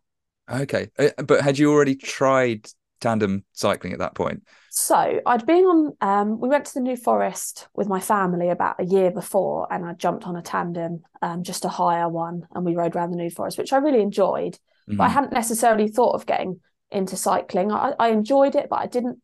[0.50, 0.89] Okay.
[0.98, 2.68] Uh, but had you already tried
[3.00, 4.44] tandem cycling at that point?
[4.72, 8.80] So I'd been on, um, we went to the New Forest with my family about
[8.80, 12.66] a year before, and I jumped on a tandem, um, just a hire one, and
[12.66, 14.58] we rode around the New Forest, which I really enjoyed.
[14.88, 14.98] Mm-hmm.
[14.98, 16.60] But I hadn't necessarily thought of getting
[16.92, 17.72] into cycling.
[17.72, 19.22] I, I enjoyed it, but I didn't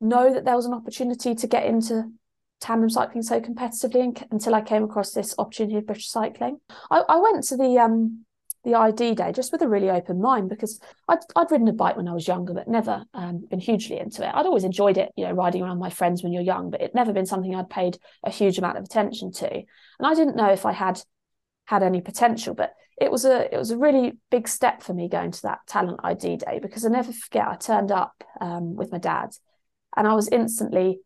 [0.00, 2.12] know that there was an opportunity to get into
[2.60, 6.60] tandem cycling so competitively until I came across this opportunity of British Cycling.
[6.90, 8.24] I, I went to the um,
[8.64, 11.96] the ID day just with a really open mind because I'd, I'd ridden a bike
[11.96, 14.34] when I was younger, but never um, been hugely into it.
[14.34, 16.94] I'd always enjoyed it, you know, riding around my friends when you're young, but it
[16.94, 19.50] never been something I'd paid a huge amount of attention to.
[19.50, 19.66] And
[20.06, 21.00] I didn't know if I had
[21.66, 25.08] had any potential, but it was a it was a really big step for me
[25.08, 28.92] going to that talent ID day because I never forget I turned up um, with
[28.92, 29.30] my dad
[29.96, 31.00] and I was instantly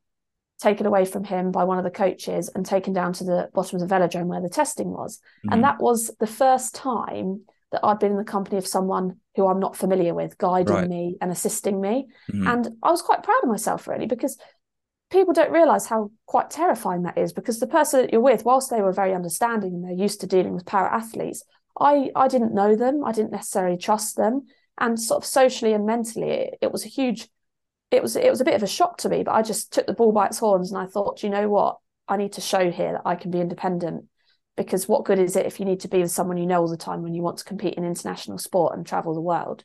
[0.61, 3.80] taken away from him by one of the coaches and taken down to the bottom
[3.80, 5.18] of the velodrome where the testing was.
[5.18, 5.55] Mm-hmm.
[5.55, 9.49] And that was the first time that I'd been in the company of someone who
[9.49, 10.88] I'm not familiar with, guiding right.
[10.88, 12.07] me and assisting me.
[12.30, 12.47] Mm-hmm.
[12.47, 14.38] And I was quite proud of myself, really, because
[15.11, 17.32] people don't realize how quite terrifying that is.
[17.32, 20.26] Because the person that you're with, whilst they were very understanding and they're used to
[20.26, 21.43] dealing with para athletes,
[21.79, 24.47] I, I didn't know them, I didn't necessarily trust them.
[24.79, 27.29] And sort of socially and mentally, it, it was a huge
[27.93, 29.87] it was it was a bit of a shock to me, but I just took
[29.87, 31.77] the ball by its horns and I thought, you know what,
[32.09, 34.07] I need to show here that I can be independent.
[34.57, 36.68] Because what good is it if you need to be with someone you know all
[36.68, 39.64] the time when you want to compete in international sport and travel the world?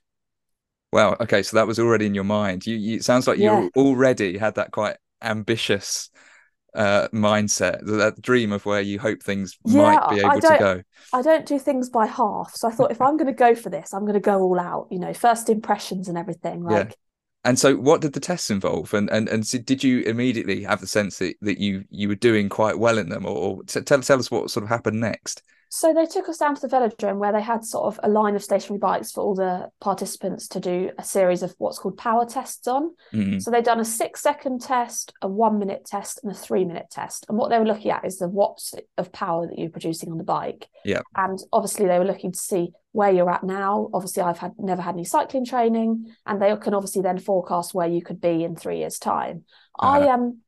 [0.94, 1.18] Wow.
[1.20, 2.66] Okay, so that was already in your mind.
[2.66, 6.10] You, you it sounds like you already had that quite ambitious
[6.78, 10.82] uh, mindset, that dream of where you hope things yeah, might be able to go.
[11.12, 12.54] I don't do things by half.
[12.56, 14.60] So I thought if I'm going to go for this, I'm going to go all
[14.60, 14.88] out.
[14.92, 16.64] You know, first impressions and everything.
[16.64, 16.96] Like
[17.44, 18.94] and so, what did the tests involve?
[18.94, 22.16] And and and so did you immediately have the sense that, that you you were
[22.16, 25.42] doing quite well in them, or, or tell tell us what sort of happened next?
[25.70, 28.36] So they took us down to the velodrome where they had sort of a line
[28.36, 32.26] of stationary bikes for all the participants to do a series of what's called power
[32.26, 32.96] tests on.
[33.14, 33.40] Mm-hmm.
[33.40, 36.88] So they'd done a six second test, a one minute test, and a three minute
[36.90, 37.26] test.
[37.30, 40.18] And what they were looking at is the watts of power that you're producing on
[40.18, 40.68] the bike.
[40.86, 41.02] Yeah.
[41.16, 43.90] And obviously they were looking to see where you're at now.
[43.94, 47.88] Obviously, I've had never had any cycling training, and they can obviously then forecast where
[47.88, 49.44] you could be in three years' time.
[49.78, 50.00] Uh-huh.
[50.00, 50.40] I um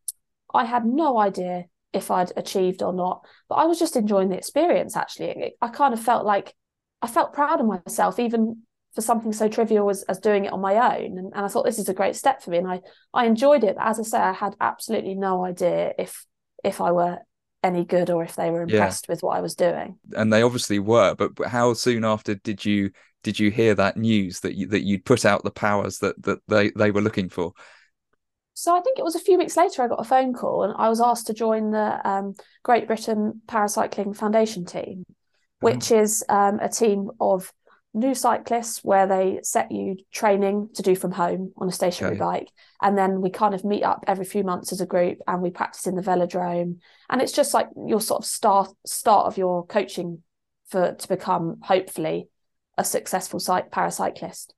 [0.53, 3.25] I had no idea if I'd achieved or not.
[3.47, 4.95] But I was just enjoying the experience.
[4.95, 6.53] Actually, I kind of felt like
[7.01, 8.63] I felt proud of myself, even
[8.93, 11.17] for something so trivial as, as doing it on my own.
[11.17, 12.81] And, and I thought this is a great step for me, and I
[13.13, 13.75] I enjoyed it.
[13.75, 16.25] But as I say, I had absolutely no idea if
[16.63, 17.19] if I were
[17.63, 19.13] any good or if they were impressed yeah.
[19.13, 19.97] with what I was doing.
[20.15, 21.15] And they obviously were.
[21.15, 22.91] But, but how soon after did you
[23.23, 26.39] did you hear that news that you that you'd put out the powers that that
[26.47, 27.53] they they were looking for?
[28.59, 30.73] So I think it was a few weeks later I got a phone call and
[30.77, 35.13] I was asked to join the um, Great Britain Paracycling Foundation team, oh.
[35.61, 36.01] which oh.
[36.01, 37.53] is um, a team of
[37.93, 42.19] new cyclists where they set you training to do from home on a stationary okay.
[42.19, 42.49] bike
[42.81, 45.49] and then we kind of meet up every few months as a group and we
[45.49, 46.79] practice in the velodrome
[47.09, 50.21] and it's just like your sort of start start of your coaching
[50.67, 52.27] for to become hopefully
[52.77, 54.49] a successful paracyclist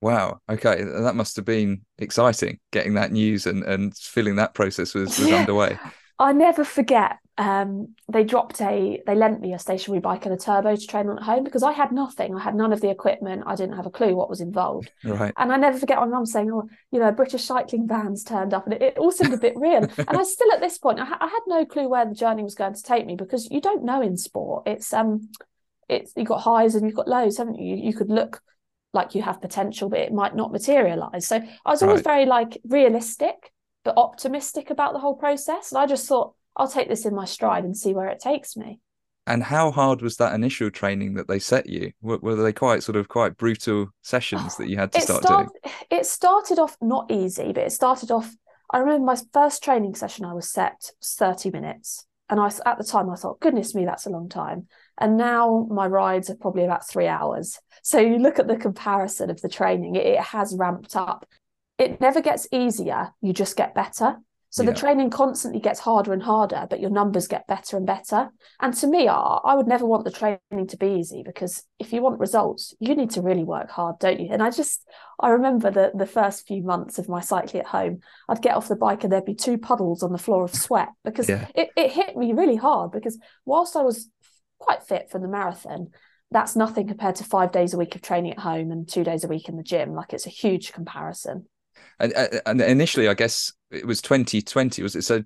[0.00, 0.40] Wow.
[0.48, 5.18] Okay, that must have been exciting getting that news and and feeling that process was,
[5.18, 5.36] was yeah.
[5.36, 5.78] underway.
[6.20, 7.16] I never forget.
[7.38, 11.08] Um, they dropped a, they lent me a stationary bike and a turbo to train
[11.08, 12.36] on at home because I had nothing.
[12.36, 13.44] I had none of the equipment.
[13.46, 14.92] I didn't have a clue what was involved.
[15.02, 15.32] Right.
[15.38, 18.66] And I never forget my mum saying, "Oh, you know, British cycling vans turned up,"
[18.66, 19.76] and it, it all seemed a bit real.
[19.96, 22.42] and I still, at this point, I, ha- I had no clue where the journey
[22.42, 24.64] was going to take me because you don't know in sport.
[24.66, 25.30] It's um,
[25.88, 27.74] it's you've got highs and you've got lows, haven't you?
[27.74, 28.42] You, you could look
[28.92, 31.26] like you have potential, but it might not materialize.
[31.26, 32.04] So I was always right.
[32.04, 33.52] very like realistic,
[33.84, 35.70] but optimistic about the whole process.
[35.70, 38.56] And I just thought, I'll take this in my stride and see where it takes
[38.56, 38.80] me.
[39.26, 41.92] And how hard was that initial training that they set you?
[42.02, 45.22] Were, were they quite sort of quite brutal sessions that you had to it start,
[45.22, 45.74] start doing?
[45.90, 48.34] It started off not easy, but it started off.
[48.72, 52.06] I remember my first training session I was set 30 minutes.
[52.30, 54.68] And I at the time I thought, goodness me, that's a long time.
[54.98, 57.58] And now my rides are probably about three hours.
[57.82, 61.26] So you look at the comparison of the training, it, it has ramped up.
[61.76, 64.18] It never gets easier, you just get better.
[64.52, 64.70] So yeah.
[64.70, 68.30] the training constantly gets harder and harder, but your numbers get better and better.
[68.58, 71.92] And to me, I, I would never want the training to be easy because if
[71.92, 74.28] you want results, you need to really work hard, don't you?
[74.30, 74.84] And I just,
[75.20, 78.66] I remember the, the first few months of my cycling at home, I'd get off
[78.66, 81.46] the bike and there'd be two puddles on the floor of sweat because yeah.
[81.54, 84.10] it, it hit me really hard because whilst I was
[84.58, 85.90] quite fit for the marathon,
[86.32, 89.22] that's nothing compared to five days a week of training at home and two days
[89.22, 89.94] a week in the gym.
[89.94, 91.46] Like it's a huge comparison.
[91.98, 94.82] And, uh, and initially, I guess it was 2020.
[94.82, 95.02] Was it?
[95.02, 95.22] So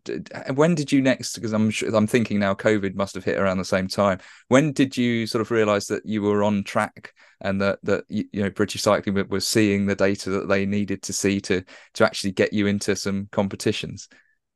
[0.54, 1.34] when did you next?
[1.34, 4.18] Because I'm sure I'm thinking now, COVID must have hit around the same time.
[4.48, 8.26] When did you sort of realise that you were on track and that that you
[8.34, 11.62] know British Cycling was seeing the data that they needed to see to
[11.94, 14.08] to actually get you into some competitions?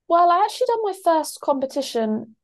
[0.08, 2.34] Well, I actually done my first competition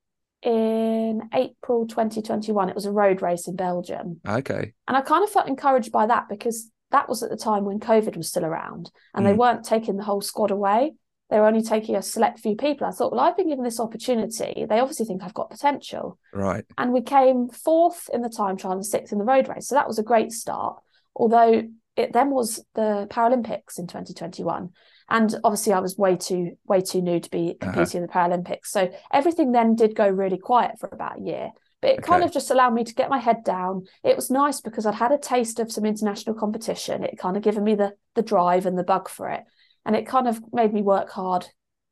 [0.43, 2.69] in April 2021.
[2.69, 4.21] It was a road race in Belgium.
[4.29, 4.75] Okay.
[4.87, 7.81] And I kind of felt encouraged by that because that was at the time when
[7.81, 9.29] COVID was still around and mm.
[9.29, 10.93] they weren't taking the whole squad away.
[11.29, 12.87] They were only taking a select few people.
[12.87, 14.65] I thought, well, I've been given this opportunity.
[14.69, 16.19] They obviously think I've got potential.
[16.33, 16.65] Right.
[16.79, 19.67] And we came fourth in the time trial and sixth in the road race.
[19.67, 20.81] So that was a great start.
[21.17, 21.65] Although
[21.97, 24.71] it then was the Paralympics in 2021
[25.09, 27.73] and obviously I was way too way too new to be uh-huh.
[27.73, 28.21] competing uh-huh.
[28.25, 28.67] in the Paralympics.
[28.67, 31.51] So everything then did go really quiet for about a year.
[31.85, 32.09] But it okay.
[32.09, 33.85] kind of just allowed me to get my head down.
[34.03, 37.05] It was nice because I'd had a taste of some international competition.
[37.05, 39.43] It kind of given me the the drive and the bug for it.
[39.85, 41.45] And it kind of made me work hard,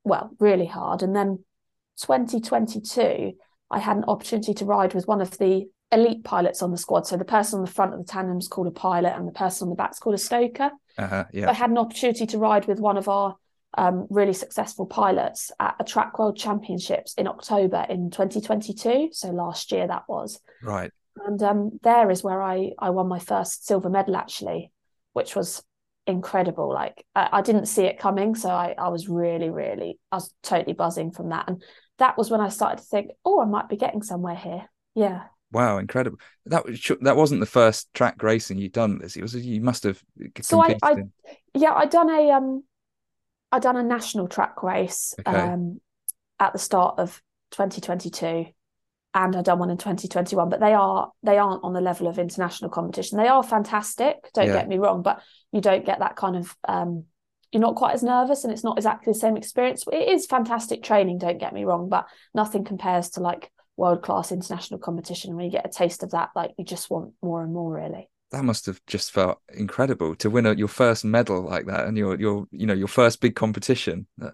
[0.03, 1.03] well, really hard.
[1.03, 1.45] And then
[2.01, 3.33] 2022,
[3.71, 7.07] I had an opportunity to ride with one of the elite pilots on the squad.
[7.07, 9.33] So the person on the front of the tandem is called a pilot, and the
[9.33, 10.71] person on the back is called a stoker.
[10.97, 11.51] Uh-huh, yeah.
[11.51, 13.37] I had an opportunity to ride with one of our
[13.79, 19.11] um, really successful pilots at a track world championships in October in 2022.
[19.13, 20.41] So last year that was.
[20.63, 20.91] Right.
[21.27, 24.73] And um, there is where I I won my first silver medal actually,
[25.13, 25.63] which was
[26.07, 26.73] incredible.
[26.73, 30.33] Like I, I didn't see it coming, so I I was really really I was
[30.43, 31.49] totally buzzing from that.
[31.49, 31.63] And
[31.99, 34.65] that was when I started to think, oh, I might be getting somewhere here.
[34.95, 35.25] Yeah.
[35.53, 36.19] Wow, incredible!
[36.47, 38.99] That was that wasn't the first track racing you'd done.
[38.99, 39.35] This it was.
[39.35, 40.03] You must have.
[40.41, 40.97] So I, I
[41.53, 42.65] yeah, I done a um,
[43.53, 45.39] I done a national track race okay.
[45.39, 45.81] um,
[46.41, 47.23] at the start of
[47.53, 48.47] 2022,
[49.15, 50.49] and I done one in 2021.
[50.49, 53.19] But they are they aren't on the level of international competition.
[53.19, 54.17] They are fantastic.
[54.35, 54.55] Don't yeah.
[54.55, 55.23] get me wrong, but
[55.53, 57.05] you don't get that kind of um,
[57.53, 59.85] you're not quite as nervous and it's not exactly the same experience.
[59.93, 64.33] It is fantastic training, don't get me wrong, but nothing compares to like world class
[64.33, 65.37] international competition.
[65.37, 68.09] When you get a taste of that, like you just want more and more, really.
[68.33, 71.97] That must have just felt incredible to win a, your first medal like that and
[71.97, 74.07] your your you know your first big competition.
[74.21, 74.31] Uh,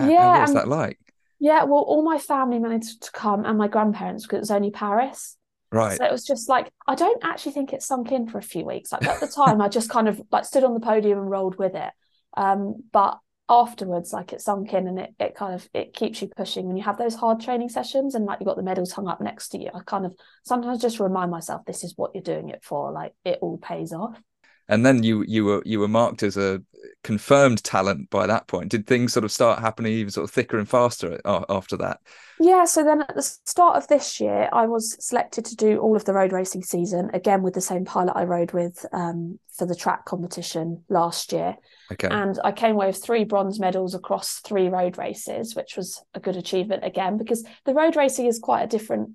[0.00, 0.98] yeah, what was that like?
[1.38, 4.70] Yeah, well, all my family managed to come and my grandparents because it was only
[4.70, 5.36] Paris.
[5.72, 5.98] Right.
[5.98, 8.64] So it was just like I don't actually think it sunk in for a few
[8.64, 8.92] weeks.
[8.92, 11.58] Like at the time, I just kind of like stood on the podium and rolled
[11.58, 11.90] with it.
[12.36, 13.18] Um, but
[13.48, 16.66] afterwards like it sunk in and it, it kind of it keeps you pushing.
[16.66, 19.20] When you have those hard training sessions and like you've got the medals hung up
[19.20, 22.48] next to you i kind of sometimes just remind myself this is what you're doing
[22.48, 24.20] it for like it all pays off
[24.68, 26.62] and then you you were you were marked as a
[27.02, 28.70] confirmed talent by that point.
[28.70, 32.00] Did things sort of start happening even sort of thicker and faster after that?
[32.38, 35.96] Yeah, so then at the start of this year, I was selected to do all
[35.96, 39.66] of the road racing season again with the same pilot I rode with um, for
[39.66, 41.56] the track competition last year.
[41.92, 42.08] Okay.
[42.10, 46.20] And I came away with three bronze medals across three road races, which was a
[46.20, 49.10] good achievement again because the road racing is quite a different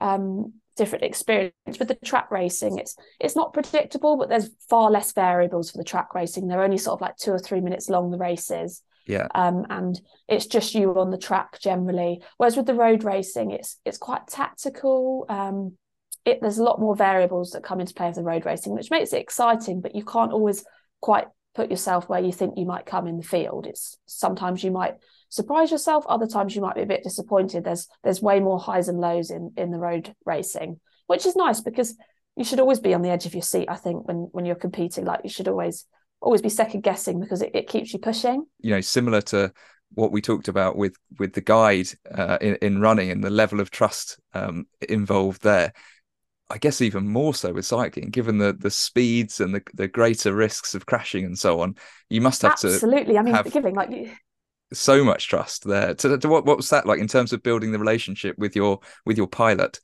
[0.00, 1.52] um, different experience.
[1.78, 5.84] With the track racing it's it's not predictable but there's far less variables for the
[5.84, 6.46] track racing.
[6.46, 8.82] They're only sort of like two or three minutes long the races.
[9.06, 9.28] Yeah.
[9.34, 12.22] Um and it's just you on the track generally.
[12.36, 15.26] Whereas with the road racing it's it's quite tactical.
[15.28, 15.76] Um
[16.24, 18.90] it there's a lot more variables that come into play with the road racing which
[18.90, 20.64] makes it exciting but you can't always
[21.00, 23.66] quite put yourself where you think you might come in the field.
[23.66, 24.96] It's sometimes you might
[25.36, 26.04] surprise yourself.
[26.08, 27.62] Other times you might be a bit disappointed.
[27.64, 31.60] There's there's way more highs and lows in in the road racing, which is nice
[31.60, 31.96] because
[32.36, 33.68] you should always be on the edge of your seat.
[33.68, 35.84] I think when when you're competing, like you should always
[36.20, 38.46] always be second guessing because it, it keeps you pushing.
[38.60, 39.52] You know, similar to
[39.94, 43.60] what we talked about with with the guide uh, in, in running and the level
[43.60, 45.72] of trust um, involved there.
[46.48, 50.32] I guess even more so with cycling, given the the speeds and the, the greater
[50.32, 51.76] risks of crashing and so on.
[52.08, 52.78] You must have absolutely.
[52.78, 53.18] to absolutely.
[53.18, 53.52] I mean, have...
[53.52, 53.90] giving like
[54.72, 55.94] so much trust there.
[55.94, 58.80] To, to what what was that like in terms of building the relationship with your
[59.04, 59.80] with your pilot?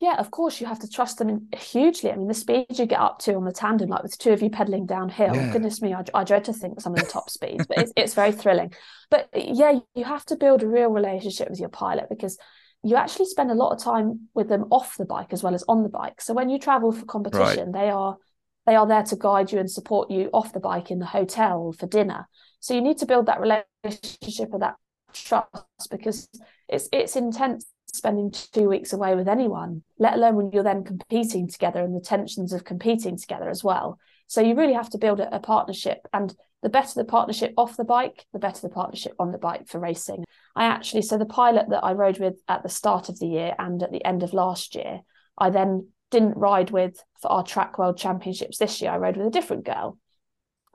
[0.00, 2.10] Yeah, of course you have to trust them hugely.
[2.10, 4.42] I mean, the speed you get up to on the tandem, like with two of
[4.42, 5.52] you pedaling downhill, yeah.
[5.52, 8.14] goodness me, I, I, dread to think some of the top speeds, but it's, it's
[8.14, 8.74] very thrilling.
[9.08, 12.36] But yeah, you have to build a real relationship with your pilot because
[12.82, 15.64] you actually spend a lot of time with them off the bike as well as
[15.68, 16.20] on the bike.
[16.20, 17.84] So when you travel for competition, right.
[17.84, 18.18] they are
[18.66, 21.72] they are there to guide you and support you off the bike in the hotel
[21.72, 22.28] for dinner.
[22.64, 24.76] So you need to build that relationship and that
[25.12, 26.30] trust because
[26.66, 31.46] it's it's intense spending two weeks away with anyone, let alone when you're then competing
[31.46, 33.98] together and the tensions of competing together as well.
[34.28, 35.98] So you really have to build a, a partnership.
[36.14, 39.68] And the better the partnership off the bike, the better the partnership on the bike
[39.68, 40.24] for racing.
[40.56, 43.54] I actually, so the pilot that I rode with at the start of the year
[43.58, 45.02] and at the end of last year,
[45.36, 48.90] I then didn't ride with for our track world championships this year.
[48.90, 49.98] I rode with a different girl.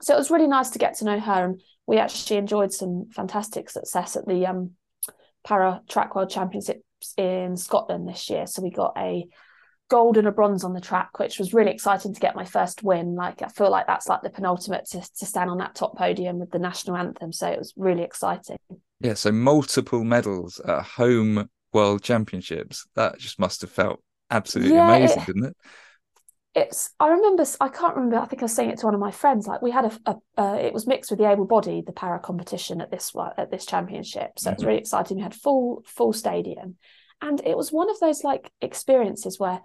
[0.00, 3.06] So it was really nice to get to know her and we actually enjoyed some
[3.10, 4.72] fantastic success at the um,
[5.44, 6.84] Para Track World Championships
[7.16, 8.46] in Scotland this year.
[8.46, 9.26] So we got a
[9.88, 12.82] gold and a bronze on the track, which was really exciting to get my first
[12.82, 13.16] win.
[13.16, 16.38] Like I feel like that's like the penultimate to, to stand on that top podium
[16.38, 17.32] with the national anthem.
[17.32, 18.58] So it was really exciting.
[19.00, 22.86] Yeah, so multiple medals at home world championships.
[22.94, 25.56] That just must have felt absolutely yeah, amazing, it, didn't it?
[26.54, 29.00] It's i remember i can't remember i think i was saying it to one of
[29.00, 31.82] my friends like we had a, a uh, it was mixed with the able body
[31.86, 34.52] the para competition at this one at this championship so mm-hmm.
[34.52, 34.68] it was mm-hmm.
[34.68, 36.76] really exciting we had full full stadium
[37.22, 39.60] and it was one of those like experiences where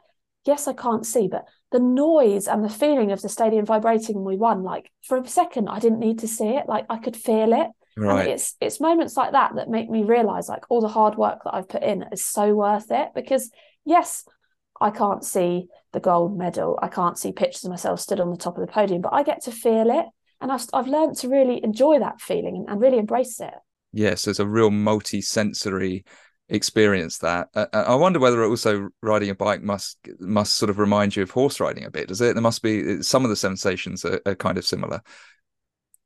[0.46, 4.26] yes i can't see but the noise and the feeling of the stadium vibrating when
[4.26, 7.16] we won like for a second i didn't need to see it like i could
[7.16, 7.68] feel it
[7.98, 8.20] right.
[8.22, 11.40] and it's it's moments like that that make me realize like all the hard work
[11.44, 13.50] that i've put in is so worth it because
[13.86, 14.24] yes
[14.80, 16.78] I can't see the gold medal.
[16.82, 19.24] I can't see pictures of myself stood on the top of the podium, but I
[19.24, 20.06] get to feel it.
[20.42, 23.54] And I've, I've learned to really enjoy that feeling and, and really embrace it.
[23.94, 26.04] Yes, it's a real multi sensory
[26.50, 30.78] experience that uh, uh, i wonder whether also riding a bike must must sort of
[30.78, 33.36] remind you of horse riding a bit does it there must be some of the
[33.36, 35.02] sensations are, are kind of similar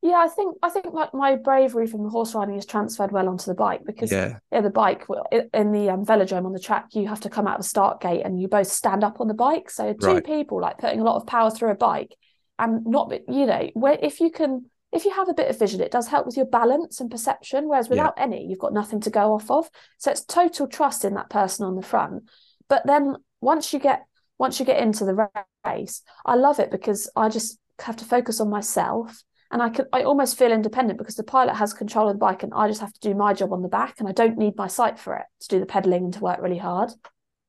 [0.02, 3.28] yeah, I think I think like my bravery from the horse riding is transferred well
[3.28, 6.88] onto the bike because yeah, yeah the bike in the um, velodrome on the track
[6.94, 9.28] you have to come out of the start gate and you both stand up on
[9.28, 9.70] the bike.
[9.70, 10.26] So two right.
[10.26, 12.16] people like putting a lot of power through a bike
[12.58, 15.82] and not you know where if you can if you have a bit of vision
[15.82, 18.24] it does help with your balance and perception whereas without yeah.
[18.24, 19.70] any you've got nothing to go off of.
[19.98, 22.24] So it's total trust in that person on the front.
[22.70, 24.06] But then once you get
[24.38, 25.28] once you get into the
[25.66, 29.86] race, I love it because I just have to focus on myself and I can
[29.92, 32.82] I almost feel independent because the pilot has control of the bike and I just
[32.82, 35.16] have to do my job on the back and I don't need my sight for
[35.16, 36.92] it to do the pedaling and to work really hard.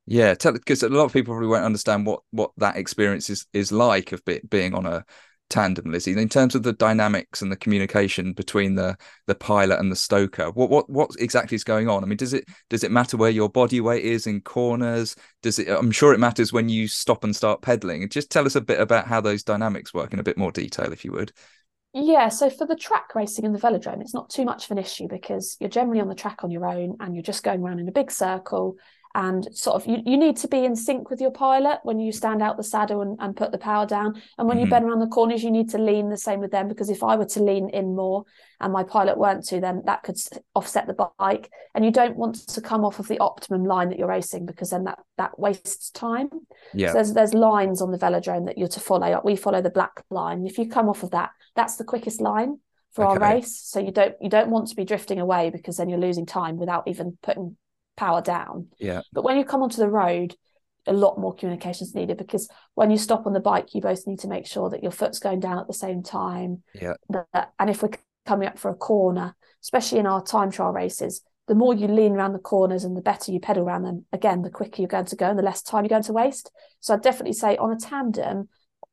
[0.07, 3.71] Yeah, because a lot of people probably won't understand what what that experience is is
[3.71, 5.05] like of be, being on a
[5.51, 6.17] tandem, Lizzi.
[6.17, 8.97] In terms of the dynamics and the communication between the
[9.27, 12.03] the pilot and the stoker, what what what exactly is going on?
[12.03, 15.15] I mean, does it does it matter where your body weight is in corners?
[15.43, 15.67] Does it?
[15.69, 18.09] I'm sure it matters when you stop and start pedaling.
[18.09, 20.91] Just tell us a bit about how those dynamics work in a bit more detail,
[20.91, 21.31] if you would.
[21.93, 24.77] Yeah, so for the track racing and the velodrome, it's not too much of an
[24.77, 27.79] issue because you're generally on the track on your own and you're just going around
[27.79, 28.77] in a big circle
[29.15, 32.11] and sort of you, you need to be in sync with your pilot when you
[32.11, 34.21] stand out the saddle and, and put the power down.
[34.37, 34.65] And when mm-hmm.
[34.65, 37.03] you bend around the corners you need to lean the same with them because if
[37.03, 38.23] i were to lean in more
[38.59, 40.17] and my pilot weren't to then that could
[40.55, 41.51] offset the bike.
[41.73, 44.69] And you don't want to come off of the optimum line that you're racing because
[44.69, 46.29] then that that wastes time.
[46.73, 46.89] Yeah.
[46.89, 50.03] so there's there's lines on the velodrome that you're to follow we follow the black
[50.09, 50.45] line.
[50.45, 52.59] If you come off of that that's the quickest line
[52.93, 53.13] for okay.
[53.13, 53.59] our race.
[53.59, 56.57] So you don't you don't want to be drifting away because then you're losing time
[56.57, 57.57] without even putting
[58.01, 58.67] power down.
[58.79, 59.01] Yeah.
[59.13, 60.35] But when you come onto the road,
[60.87, 64.07] a lot more communication is needed because when you stop on the bike, you both
[64.07, 66.63] need to make sure that your foot's going down at the same time.
[66.73, 66.95] Yeah.
[67.09, 67.91] That, and if we're
[68.25, 72.13] coming up for a corner, especially in our time trial races, the more you lean
[72.13, 75.05] around the corners and the better you pedal around them, again, the quicker you're going
[75.05, 76.49] to go and the less time you're going to waste.
[76.79, 78.49] So I'd definitely say on a tandem,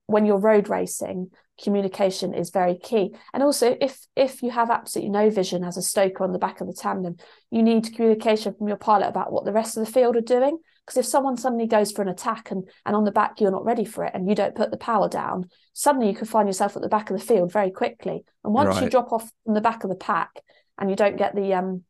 [0.07, 1.31] when you're road racing,
[1.63, 3.15] communication is very key.
[3.35, 6.61] And also if if you have absolutely no vision as a stoker on the back
[6.61, 7.17] of the tandem
[7.51, 10.59] you need communication from your pilot about what the rest of the field are doing.
[10.87, 13.65] Because if someone suddenly goes for an attack and and on the back you're not
[13.65, 16.77] ready for it and you don't put the power down suddenly you could find yourself
[16.77, 18.25] at the back of the field very quickly.
[18.45, 18.85] And once right.
[18.85, 20.31] you drop off from the back of the pack
[20.79, 21.85] and you don't get the um,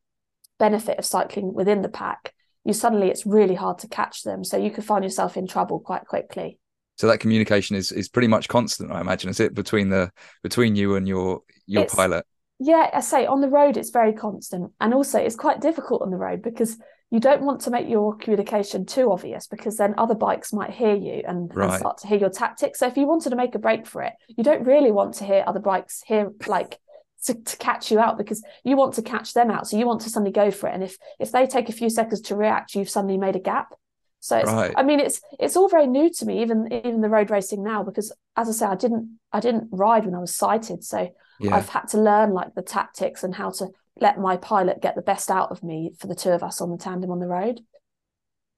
[0.58, 4.44] benefit of cycling within the pack you suddenly it's really hard to catch them.
[4.44, 6.58] So you could find yourself in trouble quite quickly
[6.98, 10.10] so that communication is is pretty much constant i imagine is it between the
[10.42, 12.26] between you and your your it's, pilot?
[12.58, 14.72] Yeah i say on the road it's very constant.
[14.80, 16.76] And also it's quite difficult on the road because
[17.10, 20.94] you don't want to make your communication too obvious because then other bikes might hear
[20.94, 21.70] you and, right.
[21.70, 22.80] and start to hear your tactics.
[22.80, 25.24] So if you wanted to make a break for it you don't really want to
[25.24, 26.78] hear other bikes hear like
[27.24, 29.66] to, to catch you out because you want to catch them out.
[29.68, 30.74] So you want to suddenly go for it.
[30.74, 33.74] And if if they take a few seconds to react you've suddenly made a gap
[34.20, 34.74] so it's, right.
[34.76, 37.82] I mean, it's it's all very new to me, even even the road racing now,
[37.82, 41.08] because as I say, I didn't I didn't ride when I was sighted, so
[41.40, 41.54] yeah.
[41.54, 43.68] I've had to learn like the tactics and how to
[44.00, 46.70] let my pilot get the best out of me for the two of us on
[46.70, 47.60] the tandem on the road.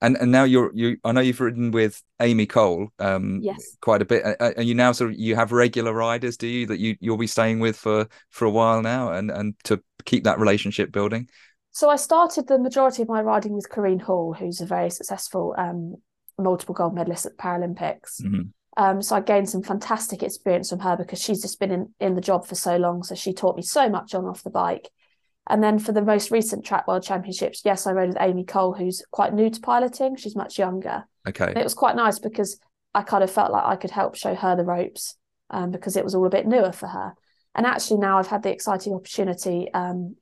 [0.02, 4.00] And and now you're you I know you've ridden with Amy Cole um yes quite
[4.00, 6.96] a bit and you now sort of you have regular riders do you that you
[7.00, 10.90] you'll be staying with for for a while now and and to keep that relationship
[10.90, 11.28] building
[11.80, 15.54] so I started the majority of my riding with Corrine Hall, who's a very successful
[15.56, 15.94] um,
[16.36, 18.20] multiple gold medalist at the Paralympics.
[18.20, 18.42] Mm-hmm.
[18.76, 22.16] Um, so I gained some fantastic experience from her because she's just been in, in
[22.16, 23.02] the job for so long.
[23.02, 24.90] So she taught me so much on off the bike.
[25.48, 28.74] And then for the most recent track world championships, yes, I rode with Amy Cole,
[28.74, 30.16] who's quite new to piloting.
[30.16, 31.04] She's much younger.
[31.26, 31.46] Okay.
[31.46, 32.60] And it was quite nice because
[32.94, 35.16] I kind of felt like I could help show her the ropes
[35.48, 37.14] um, because it was all a bit newer for her.
[37.54, 40.16] And actually, now I've had the exciting opportunity um,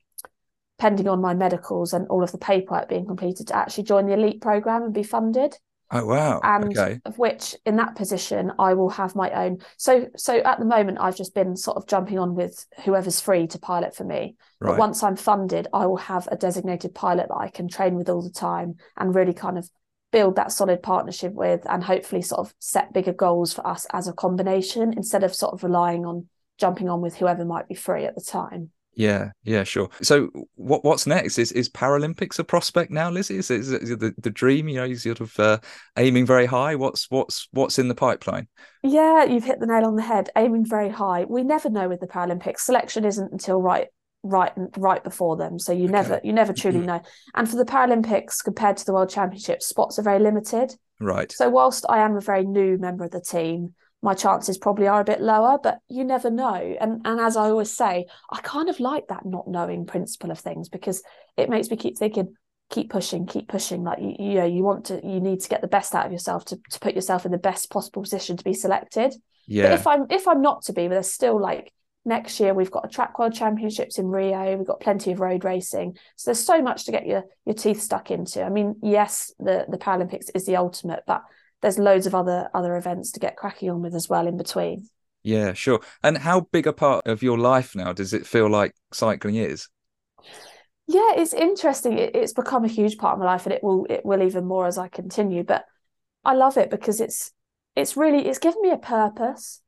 [0.79, 4.13] pending on my medicals and all of the paperwork being completed to actually join the
[4.13, 5.55] elite program and be funded.
[5.91, 6.39] Oh wow.
[6.43, 6.99] And okay.
[7.05, 9.59] of which in that position i will have my own.
[9.77, 13.47] So so at the moment i've just been sort of jumping on with whoever's free
[13.47, 14.35] to pilot for me.
[14.59, 14.71] Right.
[14.71, 18.09] but once i'm funded i will have a designated pilot that i can train with
[18.09, 19.69] all the time and really kind of
[20.11, 24.07] build that solid partnership with and hopefully sort of set bigger goals for us as
[24.07, 26.27] a combination instead of sort of relying on
[26.57, 29.89] jumping on with whoever might be free at the time yeah, yeah, sure.
[30.01, 31.39] So, what what's next?
[31.39, 33.37] Is is Paralympics a prospect now, Lizzi?
[33.37, 34.67] Is, is, is the the dream?
[34.67, 35.59] You know, you're sort of uh,
[35.95, 36.75] aiming very high.
[36.75, 38.49] What's what's what's in the pipeline?
[38.83, 40.31] Yeah, you've hit the nail on the head.
[40.35, 41.23] Aiming very high.
[41.23, 42.59] We never know with the Paralympics.
[42.59, 43.87] Selection isn't until right
[44.23, 45.93] right right before them so you okay.
[45.93, 46.87] never you never truly mm-hmm.
[46.87, 47.01] know
[47.35, 51.49] and for the paralympics compared to the world championships spots are very limited right so
[51.49, 55.05] whilst i am a very new member of the team my chances probably are a
[55.05, 56.53] bit lower, but you never know.
[56.79, 60.39] And and as I always say, I kind of like that not knowing principle of
[60.39, 61.03] things because
[61.37, 62.35] it makes me keep thinking,
[62.69, 63.83] keep pushing, keep pushing.
[63.83, 66.11] Like you, you know, you want to, you need to get the best out of
[66.11, 69.13] yourself to, to put yourself in the best possible position to be selected.
[69.47, 69.63] Yeah.
[69.63, 71.73] But if I'm if I'm not to be, but there's still like
[72.05, 74.55] next year we've got a track world championships in Rio.
[74.55, 75.97] We've got plenty of road racing.
[76.15, 78.43] So there's so much to get your your teeth stuck into.
[78.43, 81.23] I mean, yes, the the Paralympics is the ultimate, but
[81.61, 84.87] there's loads of other other events to get cracking on with as well in between.
[85.23, 85.81] Yeah, sure.
[86.01, 89.67] And how big a part of your life now does it feel like cycling is?
[90.87, 91.99] Yeah, it's interesting.
[91.99, 94.45] It, it's become a huge part of my life, and it will it will even
[94.45, 95.43] more as I continue.
[95.43, 95.65] But
[96.23, 97.31] I love it because it's
[97.75, 99.61] it's really it's given me a purpose,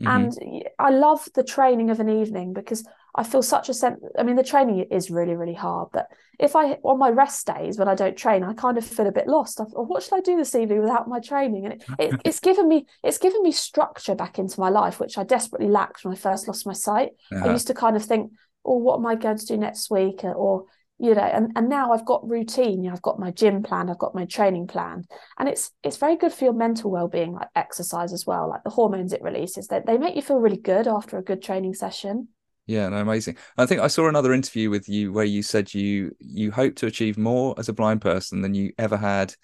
[0.00, 0.08] mm-hmm.
[0.08, 2.84] and I love the training of an evening because
[3.18, 4.00] I feel such a sense.
[4.16, 5.88] I mean, the training is really, really hard.
[5.92, 6.06] But
[6.38, 9.12] if I on my rest days when I don't train, I kind of feel a
[9.12, 9.60] bit lost.
[9.60, 11.64] I thought, oh, what should I do this evening without my training?
[11.64, 15.18] And it, it, it's given me it's given me structure back into my life, which
[15.18, 17.10] I desperately lacked when I first lost my sight.
[17.32, 17.48] Uh-huh.
[17.48, 18.30] I used to kind of think,
[18.64, 20.22] oh, what am I going to do next week?
[20.22, 20.66] Or
[21.00, 22.84] you know, and, and now I've got routine.
[22.84, 25.06] You know, I've got my gym plan, I've got my training plan,
[25.40, 28.48] and it's it's very good for your mental well being, like exercise as well.
[28.48, 31.22] Like the hormones it releases, that they, they make you feel really good after a
[31.22, 32.28] good training session.
[32.68, 33.38] Yeah, no, amazing.
[33.56, 36.86] I think I saw another interview with you where you said you you hope to
[36.86, 39.34] achieve more as a blind person than you ever had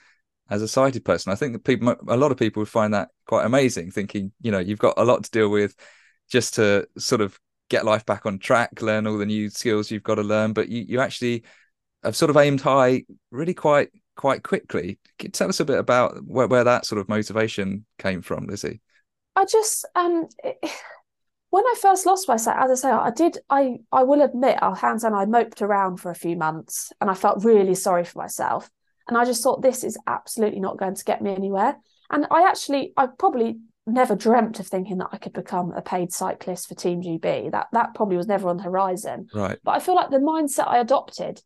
[0.51, 1.33] as a sighted person.
[1.33, 4.53] I think that people, a lot of people would find that quite amazing, thinking, you
[4.53, 5.75] know, you've got a lot to deal with
[6.31, 10.03] just to sort of get life back on track, learn all the new skills you've
[10.03, 11.45] got to learn, but you, you actually
[12.03, 14.99] have sort of aimed high really quite quite quickly.
[15.33, 18.81] Tell us a bit about where, where that sort of motivation came from, Lizzi?
[19.35, 20.29] I just um
[21.55, 24.59] when I first lost my sight, as I say, I did I I will admit,
[24.61, 28.05] I'll hands down, I moped around for a few months and I felt really sorry
[28.05, 28.69] for myself.
[29.07, 31.77] And I just thought this is absolutely not going to get me anywhere.
[32.11, 36.13] And I actually, I probably never dreamt of thinking that I could become a paid
[36.13, 37.53] cyclist for Team GB.
[37.53, 39.29] That that probably was never on the horizon.
[39.33, 39.57] Right.
[39.63, 41.41] But I feel like the mindset I adopted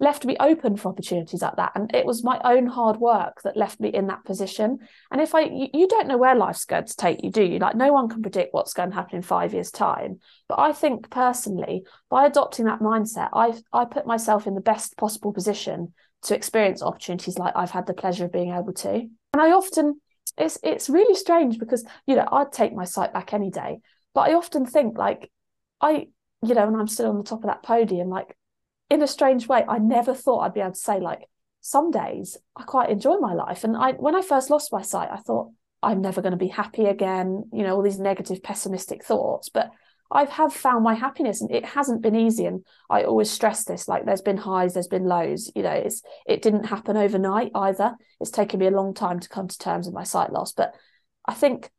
[0.00, 1.72] left me open for opportunities like that.
[1.74, 4.78] And it was my own hard work that left me in that position.
[5.10, 7.58] And if i you, you, don't know where life's going to take you do you?
[7.58, 10.18] Like no one can predict what's going to happen in 5 years time.
[10.48, 14.96] But i think personally by adopting that mindset i i put myself in the best
[14.96, 15.92] possible position
[16.24, 18.90] to experience opportunities like I've had the pleasure of being able to.
[18.90, 20.00] And I often
[20.36, 23.78] it's it's really strange because you know I'd take my sight back any day,
[24.14, 25.30] but I often think like
[25.80, 26.08] I
[26.42, 28.36] you know and I'm still on the top of that podium like
[28.94, 31.24] in a strange way I never thought I'd be able to say like
[31.60, 35.08] some days I quite enjoy my life and I when I first lost my sight
[35.10, 35.50] I thought
[35.82, 39.70] I'm never going to be happy again you know all these negative pessimistic thoughts but
[40.10, 42.44] I have found my happiness and it hasn't been easy.
[42.44, 45.50] And I always stress this like there's been highs, there's been lows.
[45.56, 47.96] You know, it's it didn't happen overnight either.
[48.20, 50.52] It's taken me a long time to come to terms with my sight loss.
[50.52, 50.74] But
[51.26, 51.70] I think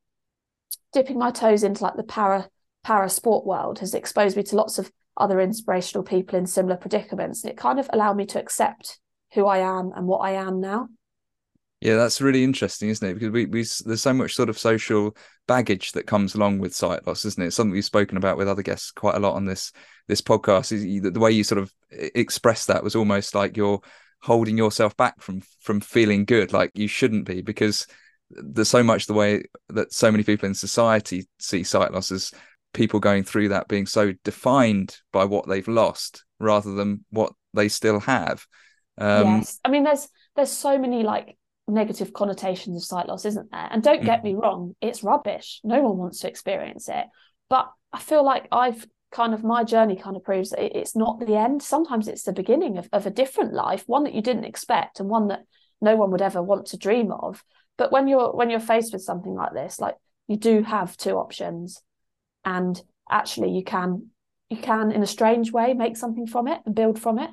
[0.92, 2.50] dipping my toes into like the para
[2.84, 7.44] para sport world has exposed me to lots of other inspirational people in similar predicaments.
[7.44, 9.00] And it kind of allowed me to accept
[9.34, 10.88] who I am and what I am now.
[11.82, 13.14] Yeah, that's really interesting, isn't it?
[13.14, 15.16] Because we, we there's so much sort of social
[15.48, 17.52] baggage that comes along with sight loss, isn't it?
[17.52, 19.72] Something we've spoken about with other guests quite a lot on this
[20.08, 20.72] this podcast.
[20.72, 23.82] Is the, the way you sort of express that was almost like you're
[24.22, 27.86] holding yourself back from from feeling good, like you shouldn't be, because
[28.32, 32.32] there's so much the way that so many people in society see sight loss as
[32.76, 37.68] people going through that being so defined by what they've lost rather than what they
[37.68, 38.46] still have.
[38.98, 43.52] Um, yes, I mean there's there's so many like negative connotations of sight loss, isn't
[43.52, 43.68] there?
[43.72, 44.26] And don't get mm.
[44.26, 45.60] me wrong, it's rubbish.
[45.64, 47.06] No one wants to experience it.
[47.50, 51.20] But I feel like I've kind of my journey kind of proves that it's not
[51.20, 51.64] the end.
[51.64, 55.10] Sometimes it's the beginning of, of a different life, one that you didn't expect and
[55.10, 55.44] one that
[55.82, 57.44] no one would ever want to dream of.
[57.78, 59.96] But when you're when you're faced with something like this, like
[60.28, 61.82] you do have two options.
[62.46, 64.08] And actually you can
[64.50, 67.32] you can in a strange way make something from it and build from it.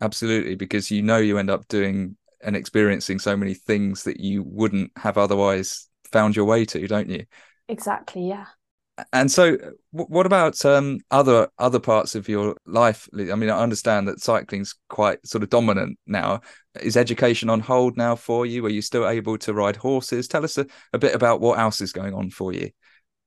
[0.00, 4.42] Absolutely, because you know you end up doing and experiencing so many things that you
[4.42, 7.24] wouldn't have otherwise found your way to, don't you?
[7.68, 8.28] Exactly.
[8.28, 8.46] Yeah.
[9.12, 9.56] And so,
[9.90, 13.08] what about um, other other parts of your life?
[13.14, 16.42] I mean, I understand that cycling's quite sort of dominant now.
[16.80, 18.66] Is education on hold now for you?
[18.66, 20.28] Are you still able to ride horses?
[20.28, 22.70] Tell us a, a bit about what else is going on for you.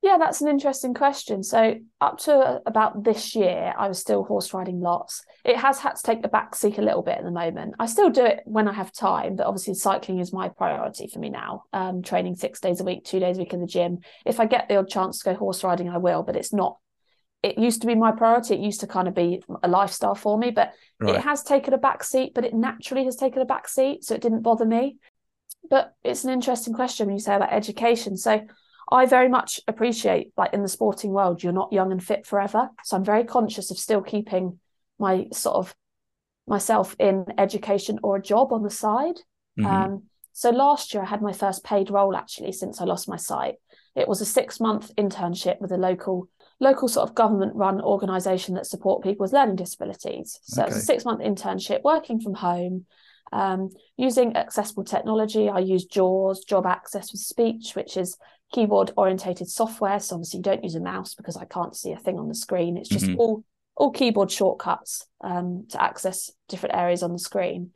[0.05, 1.41] Yeah, that's an interesting question.
[1.41, 5.23] So, up to about this year, I was still horse riding lots.
[5.43, 7.73] It has had to take the back seat a little bit at the moment.
[7.79, 11.17] I still do it when I have time, but obviously, cycling is my priority for
[11.17, 11.63] me now.
[11.73, 14.01] Um, training six days a week, two days a week in the gym.
[14.27, 16.77] If I get the odd chance to go horse riding, I will, but it's not.
[17.41, 18.53] It used to be my priority.
[18.53, 21.15] It used to kind of be a lifestyle for me, but right.
[21.15, 24.03] it has taken a back seat, but it naturally has taken a back seat.
[24.03, 24.97] So, it didn't bother me.
[25.67, 28.17] But it's an interesting question when you say about education.
[28.17, 28.41] So,
[28.91, 32.69] I very much appreciate, like in the sporting world, you're not young and fit forever.
[32.83, 34.59] So I'm very conscious of still keeping
[34.99, 35.75] my sort of
[36.47, 39.15] myself in education or a job on the side.
[39.59, 39.65] Mm-hmm.
[39.65, 43.15] Um, so last year I had my first paid role actually since I lost my
[43.15, 43.55] sight.
[43.95, 46.29] It was a six month internship with a local
[46.59, 50.39] local sort of government run organization that support people with learning disabilities.
[50.43, 50.71] So okay.
[50.71, 52.85] it's a six month internship working from home.
[53.33, 58.17] Um, using accessible technology, I use JAWS, Job Access with Speech, which is
[58.53, 59.99] keyboard orientated software.
[59.99, 62.35] So obviously you don't use a mouse because I can't see a thing on the
[62.35, 62.77] screen.
[62.77, 63.19] It's just mm-hmm.
[63.19, 63.43] all
[63.75, 67.71] all keyboard shortcuts um, to access different areas on the screen.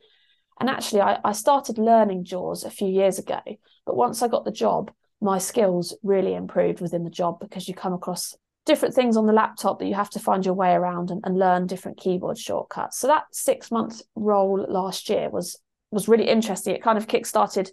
[0.58, 3.40] And actually, I, I started learning JAWS a few years ago,
[3.84, 7.74] but once I got the job, my skills really improved within the job because you
[7.74, 8.34] come across
[8.70, 11.36] different things on the laptop that you have to find your way around and, and
[11.36, 12.98] learn different keyboard shortcuts.
[13.00, 15.58] So that six month role last year was
[15.90, 16.76] was really interesting.
[16.76, 17.72] It kind of kick-started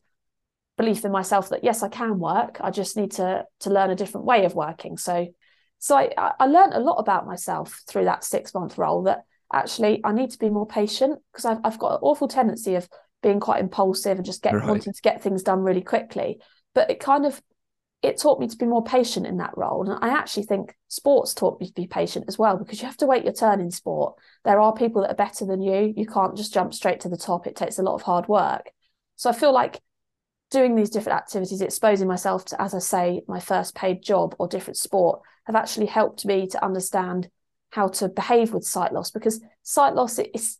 [0.75, 2.57] belief in myself that yes, I can work.
[2.61, 4.97] I just need to to learn a different way of working.
[4.97, 5.27] So
[5.77, 9.19] so I, I learned a lot about myself through that six month role that
[9.53, 12.89] actually I need to be more patient because I've, I've got an awful tendency of
[13.21, 14.67] being quite impulsive and just get right.
[14.67, 16.39] wanting to get things done really quickly.
[16.73, 17.39] But it kind of
[18.03, 19.89] it taught me to be more patient in that role.
[19.89, 22.97] And I actually think sports taught me to be patient as well because you have
[22.97, 24.15] to wait your turn in sport.
[24.45, 25.93] There are people that are better than you.
[25.95, 27.47] You can't just jump straight to the top.
[27.47, 28.71] It takes a lot of hard work.
[29.15, 29.81] So I feel like
[30.51, 34.47] doing these different activities, exposing myself to, as I say, my first paid job or
[34.47, 37.29] different sport, have actually helped me to understand
[37.71, 40.57] how to behave with sight loss because sight loss it is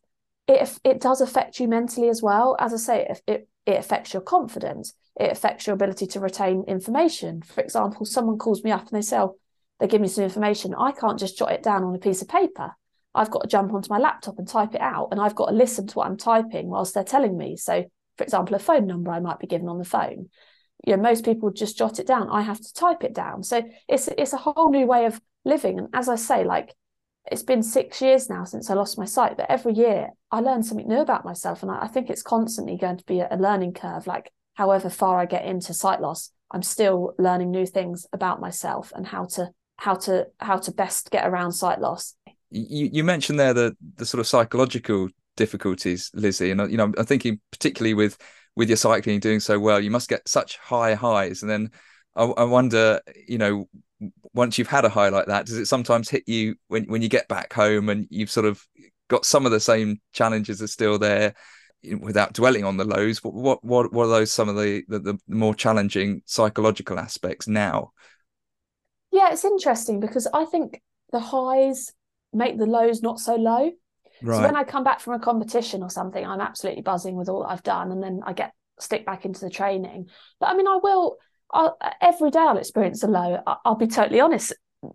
[0.47, 2.55] it it does affect you mentally as well.
[2.59, 4.93] As I say, it, it it affects your confidence.
[5.20, 7.41] It affects your ability to retain information.
[7.41, 9.38] For example, someone calls me up and they say, oh,
[9.80, 10.76] they give me some information.
[10.78, 12.76] I can't just jot it down on a piece of paper.
[13.13, 15.55] I've got to jump onto my laptop and type it out, and I've got to
[15.55, 17.57] listen to what I'm typing whilst they're telling me.
[17.57, 20.30] So, for example, a phone number I might be given on the phone.
[20.86, 22.30] You know, most people just jot it down.
[22.30, 23.43] I have to type it down.
[23.43, 25.80] So it's it's a whole new way of living.
[25.80, 26.76] And as I say, like
[27.32, 30.63] it's been six years now since I lost my sight, but every year I learn
[30.63, 31.61] something new about myself.
[31.61, 34.07] And I, I think it's constantly going to be a, a, learning curve.
[34.07, 38.91] Like, however far I get into sight loss, I'm still learning new things about myself
[38.95, 42.15] and how to how to how to best get around sight loss.
[42.49, 46.91] You you mentioned there the the sort of psychological difficulties, Lizzi, and uh, you know
[46.97, 48.17] I'm thinking particularly with
[48.55, 51.69] with your cycling doing so well, you must get such high highs, and then
[52.15, 53.69] I, I wonder, you know,
[54.33, 57.09] once you've had a high like that, does it sometimes hit you when when you
[57.09, 58.65] get back home and you've sort of
[59.07, 61.35] got some of the same challenges are still there?
[61.99, 64.99] Without dwelling on the lows what what what, what are those some of the, the,
[64.99, 67.91] the more challenging psychological aspects now
[69.11, 71.93] yeah it's interesting because i think the highs
[72.34, 73.71] make the lows not so low
[74.21, 74.38] right.
[74.38, 77.45] so when i come back from a competition or something i'm absolutely buzzing with all
[77.45, 80.07] i've done and then i get stick back into the training
[80.39, 81.17] but i mean i will
[81.53, 83.41] I'll, every day I'll experience a low.
[83.65, 84.53] I'll be totally honest.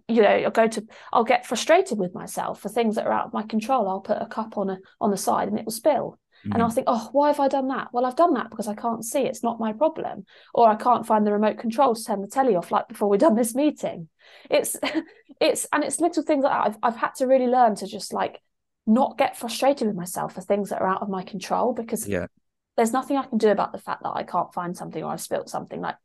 [0.08, 3.26] You know, I'll go to, I'll get frustrated with myself for things that are out
[3.26, 3.88] of my control.
[3.88, 6.18] I'll put a cup on a on the side and it will spill.
[6.44, 6.52] Mm-hmm.
[6.52, 7.88] And I'll think, oh, why have I done that?
[7.92, 9.20] Well, I've done that because I can't see.
[9.20, 10.24] It's not my problem.
[10.54, 13.20] Or I can't find the remote control to turn the telly off like before we've
[13.20, 14.08] done this meeting.
[14.50, 14.76] It's,
[15.40, 18.40] it's, and it's little things that I've, I've had to really learn to just like
[18.86, 22.26] not get frustrated with myself for things that are out of my control because yeah.
[22.76, 25.20] there's nothing I can do about the fact that I can't find something or I've
[25.20, 25.80] spilt something.
[25.80, 25.96] Like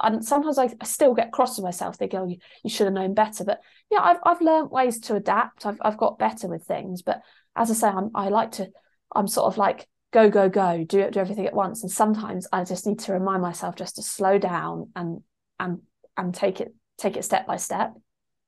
[0.00, 1.98] and sometimes I, I still get cross with myself.
[1.98, 3.44] They go, oh, you, you should have known better.
[3.44, 3.60] But
[3.90, 5.66] yeah, I've I've learned ways to adapt.
[5.66, 7.02] I've I've got better with things.
[7.02, 7.22] But
[7.54, 8.68] as I say, I'm I like to.
[9.14, 11.82] I'm sort of like go go go, do do everything at once.
[11.82, 15.20] And sometimes I just need to remind myself just to slow down and
[15.58, 15.80] and
[16.16, 17.94] and take it take it step by step.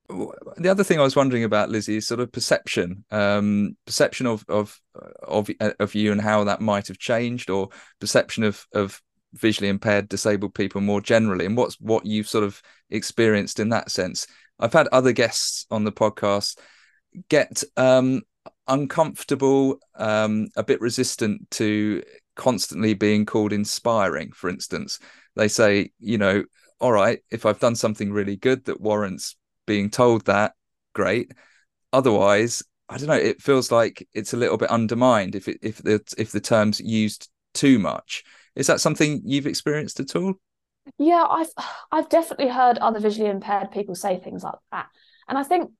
[0.08, 4.44] The other thing I was wondering about, Lizzi, is sort of perception, um, perception of
[4.48, 4.80] of
[5.22, 7.68] of of you and how that might have changed, or
[8.00, 9.02] perception of of
[9.34, 13.90] visually impaired disabled people more generally and what's what you've sort of experienced in that
[13.90, 14.26] sense
[14.58, 16.58] i've had other guests on the podcast
[17.28, 18.22] get um,
[18.68, 22.02] uncomfortable um, a bit resistant to
[22.36, 25.00] constantly being called inspiring for instance
[25.34, 26.44] they say you know
[26.78, 30.52] all right if i've done something really good that warrants being told that
[30.92, 31.32] great
[31.92, 35.78] otherwise i don't know it feels like it's a little bit undermined if it if
[35.78, 38.22] the if the term's used too much
[38.58, 40.34] is that something you've experienced at all?
[40.98, 41.50] Yeah, I've
[41.92, 44.86] I've definitely heard other visually impaired people say things like that.
[45.28, 45.70] And I think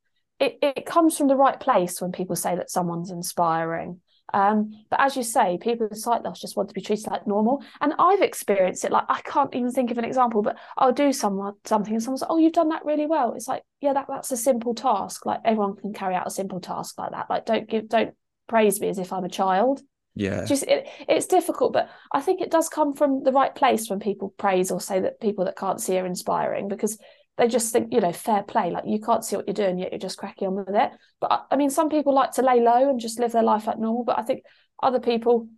[0.40, 4.00] it, it comes from the right place when people say that someone's inspiring.
[4.34, 7.26] Um, but as you say, people with sight loss just want to be treated like
[7.26, 7.62] normal.
[7.80, 8.92] And I've experienced it.
[8.92, 12.20] Like I can't even think of an example, but I'll do someone something and someone's
[12.20, 15.24] like, "Oh, you've done that really well." It's like, yeah, that that's a simple task.
[15.24, 17.30] Like everyone can carry out a simple task like that.
[17.30, 18.14] Like don't give don't
[18.48, 19.80] praise me as if I'm a child
[20.18, 23.88] yeah just it, it's difficult but i think it does come from the right place
[23.88, 26.98] when people praise or say that people that can't see are inspiring because
[27.38, 29.92] they just think you know fair play like you can't see what you're doing yet
[29.92, 32.90] you're just cracking on with it but i mean some people like to lay low
[32.90, 34.42] and just live their life like normal but i think
[34.82, 35.48] other people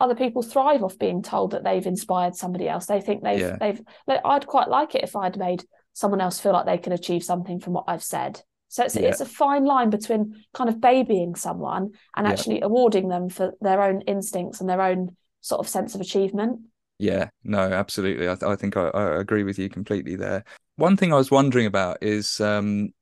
[0.00, 3.56] other people thrive off being told that they've inspired somebody else they think they've yeah.
[3.58, 3.82] they've
[4.24, 7.58] i'd quite like it if i'd made someone else feel like they can achieve something
[7.58, 9.08] from what i've said so it's, yeah.
[9.08, 12.66] it's a fine line between kind of babying someone and actually yeah.
[12.66, 16.60] awarding them for their own instincts and their own sort of sense of achievement.
[16.98, 18.28] Yeah, no, absolutely.
[18.28, 20.44] I, th- I think I, I, agree with you completely there.
[20.80, 22.92] One thing I was wondering about is, um,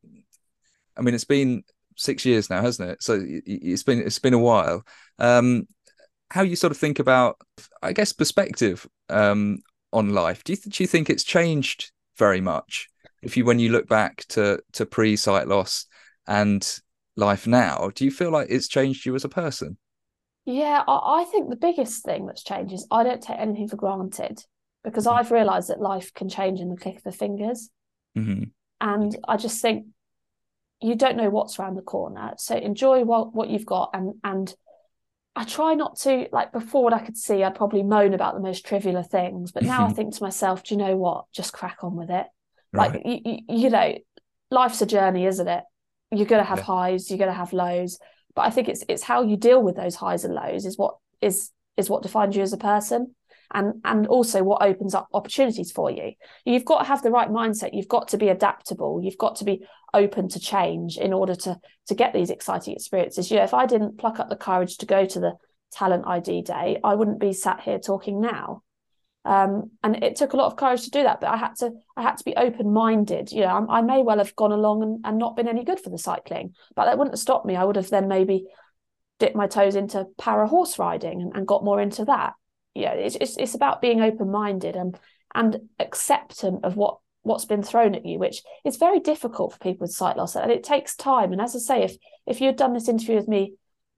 [0.97, 1.63] I mean, it's been
[1.97, 3.03] six years now, hasn't it?
[3.03, 4.85] So it's been it's been a while.
[5.19, 5.67] Um,
[6.31, 7.37] how you sort of think about,
[7.83, 9.61] I guess, perspective um,
[9.93, 10.45] on life?
[10.45, 12.89] Do you th- do you think it's changed very much?
[13.23, 15.87] if you when you look back to to pre sight loss
[16.27, 16.81] and
[17.17, 19.77] life now, do you feel like it's changed you as a person?
[20.45, 23.77] Yeah, I, I think the biggest thing that's changed is I don't take anything for
[23.77, 24.45] granted
[24.85, 25.19] because mm-hmm.
[25.19, 27.71] I've realised that life can change in the click of the fingers.
[28.17, 28.45] Mm-hmm.
[28.81, 29.87] And I just think
[30.81, 32.35] you don't know what's around the corner.
[32.39, 34.55] So enjoy what, what you've got and and
[35.35, 38.41] I try not to like before what I could see, I'd probably moan about the
[38.41, 39.53] most trivial things.
[39.53, 41.27] But now I think to myself, do you know what?
[41.33, 42.27] Just crack on with it
[42.73, 42.93] Right.
[42.93, 43.97] Like you, you, you know,
[44.51, 45.65] life's a journey, isn't it?
[46.11, 46.65] You're gonna have yeah.
[46.65, 47.99] highs, you're gonna have lows.
[48.35, 50.97] But I think it's it's how you deal with those highs and lows is what
[51.21, 53.15] is is what defines you as a person
[53.53, 56.13] and and also what opens up opportunities for you.
[56.45, 57.71] You've got to have the right mindset.
[57.73, 59.01] You've got to be adaptable.
[59.03, 63.31] You've got to be open to change in order to to get these exciting experiences.
[63.31, 65.33] You know if i didn't pluck up the courage to go to the
[65.73, 68.63] talent id day i wouldn't be sat here talking now.
[69.25, 71.73] Um, and it took a lot of courage to do that but i had to
[71.97, 74.83] i had to be open minded you know I, I, may well have gone along
[74.83, 77.57] and, and not been any good for the cycling but that wouldn't have stopped me.
[77.57, 78.47] I would have then maybe
[79.19, 82.35] dipped my toes into para horse riding and, and got more into that
[82.79, 84.99] yeah it's, it's, it's about being open-minded and
[85.35, 89.85] and acceptant of what what's been thrown at you which is very difficult for people
[89.85, 91.33] with sight loss and it takes time.
[91.33, 93.55] And as i say if if you had done this interview with me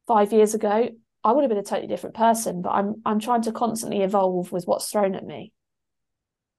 [0.06, 0.88] five years ago
[1.22, 4.50] i would have been a totally different person but i'm i'm trying to constantly evolve
[4.50, 5.52] with what's thrown at me.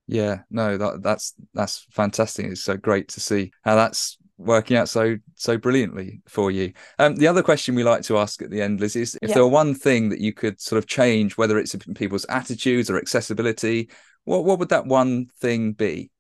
[0.08, 2.46] Yeah no that that's that's fantastic.
[2.46, 6.74] It's so great to see how that's working out so so brilliantly for you.
[7.00, 9.36] Um, the other question we like to ask at the end, Liz, is if yeah.
[9.36, 12.98] there were one thing that you could sort of change, whether it's people's attitudes or
[12.98, 13.90] accessibility,
[14.26, 16.12] what what would that one thing be?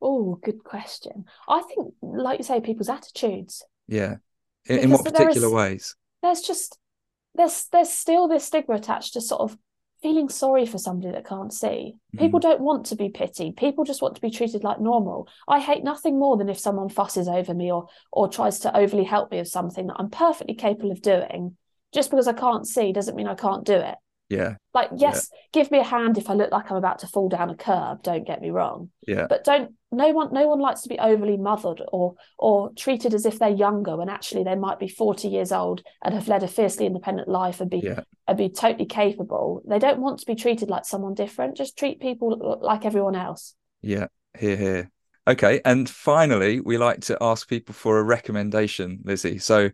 [0.00, 1.24] Oh, good question.
[1.48, 3.64] I think, like you say, people's attitudes.
[3.88, 4.16] Yeah.
[4.66, 5.96] In, in what particular is, ways?
[6.22, 6.78] There's just
[7.34, 9.56] there's there's still this stigma attached to sort of
[10.02, 11.94] feeling sorry for somebody that can't see.
[12.16, 12.42] People mm.
[12.42, 13.56] don't want to be pitied.
[13.56, 15.28] People just want to be treated like normal.
[15.46, 19.04] I hate nothing more than if someone fusses over me or or tries to overly
[19.04, 21.56] help me with something that I'm perfectly capable of doing.
[21.92, 23.96] Just because I can't see doesn't mean I can't do it.
[24.28, 24.56] Yeah.
[24.74, 25.40] Like, yes, yeah.
[25.52, 28.02] give me a hand if I look like I'm about to fall down a curb,
[28.02, 28.90] don't get me wrong.
[29.06, 29.26] Yeah.
[29.28, 33.24] But don't no one no one likes to be overly mothered or or treated as
[33.24, 36.48] if they're younger when actually they might be 40 years old and have led a
[36.48, 38.00] fiercely independent life and be yeah.
[38.26, 39.62] and be totally capable.
[39.66, 41.56] They don't want to be treated like someone different.
[41.56, 43.54] Just treat people like everyone else.
[43.80, 44.08] Yeah.
[44.38, 44.90] Here, here.
[45.26, 45.60] Okay.
[45.64, 49.40] And finally, we like to ask people for a recommendation, Lizzi.
[49.40, 49.70] So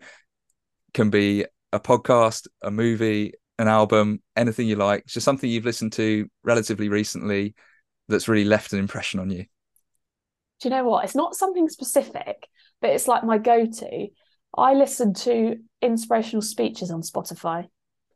[0.93, 5.93] can be a podcast, a movie, an album, anything you like, just something you've listened
[5.95, 7.55] to relatively recently
[8.09, 9.47] that's really left an impression on you?
[10.61, 11.05] Do you know what?
[11.05, 12.48] It's not something specific,
[12.80, 14.09] but it's like my go to.
[14.57, 17.66] I listen to inspirational speeches on Spotify.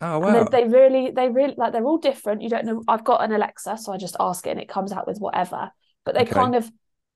[0.01, 0.45] Oh wow!
[0.45, 2.43] They, they, really, they really like they're all different.
[2.43, 2.85] You don't know.
[2.87, 5.71] I've got an Alexa, so I just ask it, and it comes out with whatever.
[6.05, 6.33] But they okay.
[6.33, 6.71] kind of,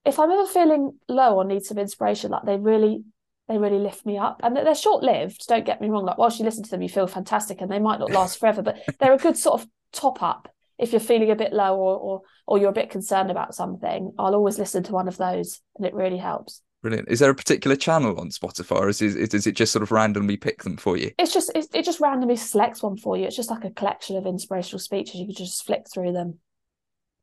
[0.04, 3.04] if I'm ever feeling low or need some inspiration, like they really
[3.48, 6.38] they really lift me up and they're short lived don't get me wrong like whilst
[6.38, 9.12] you listen to them you feel fantastic and they might not last forever but they're
[9.12, 10.48] a good sort of top up
[10.82, 14.12] if you're feeling a bit low or, or or you're a bit concerned about something
[14.18, 16.62] i'll always listen to one of those and it really helps.
[16.82, 17.08] Brilliant.
[17.08, 19.92] Is there a particular channel on spotify or is, it is it just sort of
[19.92, 21.12] randomly pick them for you?
[21.16, 23.24] It's just it, it just randomly selects one for you.
[23.24, 25.14] It's just like a collection of inspirational speeches.
[25.14, 26.40] You can just flick through them.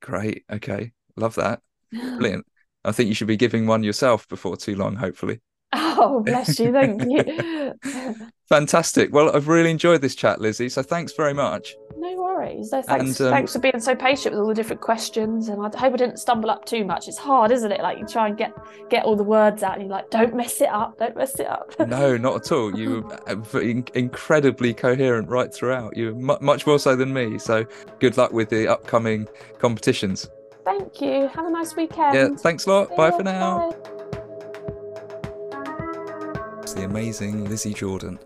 [0.01, 0.45] Great.
[0.49, 0.93] Okay.
[1.17, 1.61] Love that.
[1.91, 2.45] Brilliant.
[2.85, 5.41] I think you should be giving one yourself before too long hopefully
[5.71, 6.71] Oh, bless you.
[6.71, 7.73] Thank you.
[8.49, 9.13] Fantastic.
[9.13, 10.71] Well, I've really enjoyed this chat, Lizzi.
[10.71, 11.75] So thanks very much.
[11.97, 12.71] No worries.
[12.71, 15.49] No, thanks, and, um, thanks for being so patient with all the different questions.
[15.49, 17.07] And I hope I didn't stumble up too much.
[17.07, 17.81] It's hard, isn't it?
[17.81, 18.51] Like you try and get
[18.89, 20.97] get all the words out, and you're like, "Don't mess it up.
[20.97, 22.75] Don't mess it up." no, not at all.
[22.75, 23.07] You
[23.53, 25.95] were incredibly coherent right throughout.
[25.95, 27.37] You were much more so than me.
[27.37, 27.65] So
[27.99, 29.27] good luck with the upcoming
[29.59, 30.27] competitions.
[30.65, 31.27] Thank you.
[31.27, 32.15] Have a nice weekend.
[32.15, 32.29] Yeah.
[32.35, 32.95] Thanks a lot.
[32.95, 33.71] Bye for now.
[33.71, 33.89] Bye
[36.73, 38.19] the amazing Lizzi Jordan.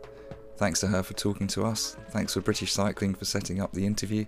[0.57, 1.95] Thanks to her for talking to us.
[2.09, 4.25] Thanks for British Cycling for setting up the interview.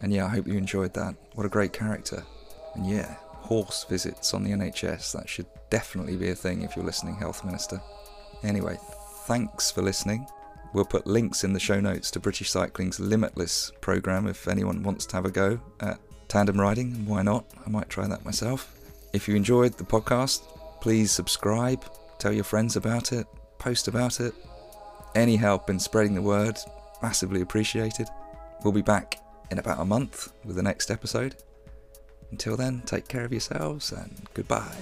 [0.00, 1.14] And yeah, I hope you enjoyed that.
[1.34, 2.22] What a great character.
[2.74, 5.12] And yeah, horse visits on the NHS.
[5.12, 7.80] That should definitely be a thing if you're listening, Health Minister.
[8.42, 8.78] Anyway,
[9.26, 10.26] thanks for listening.
[10.72, 15.06] We'll put links in the show notes to British Cycling's Limitless programme if anyone wants
[15.06, 15.98] to have a go at
[16.28, 17.06] tandem riding.
[17.06, 17.44] Why not?
[17.66, 18.74] I might try that myself.
[19.12, 20.42] If you enjoyed the podcast,
[20.80, 21.84] please subscribe,
[22.18, 23.26] tell your friends about it,
[23.58, 24.34] post about it.
[25.14, 26.58] Any help in spreading the word,
[27.02, 28.08] massively appreciated.
[28.62, 31.36] We'll be back in about a month with the next episode.
[32.30, 34.76] Until then, take care of yourselves and goodbye.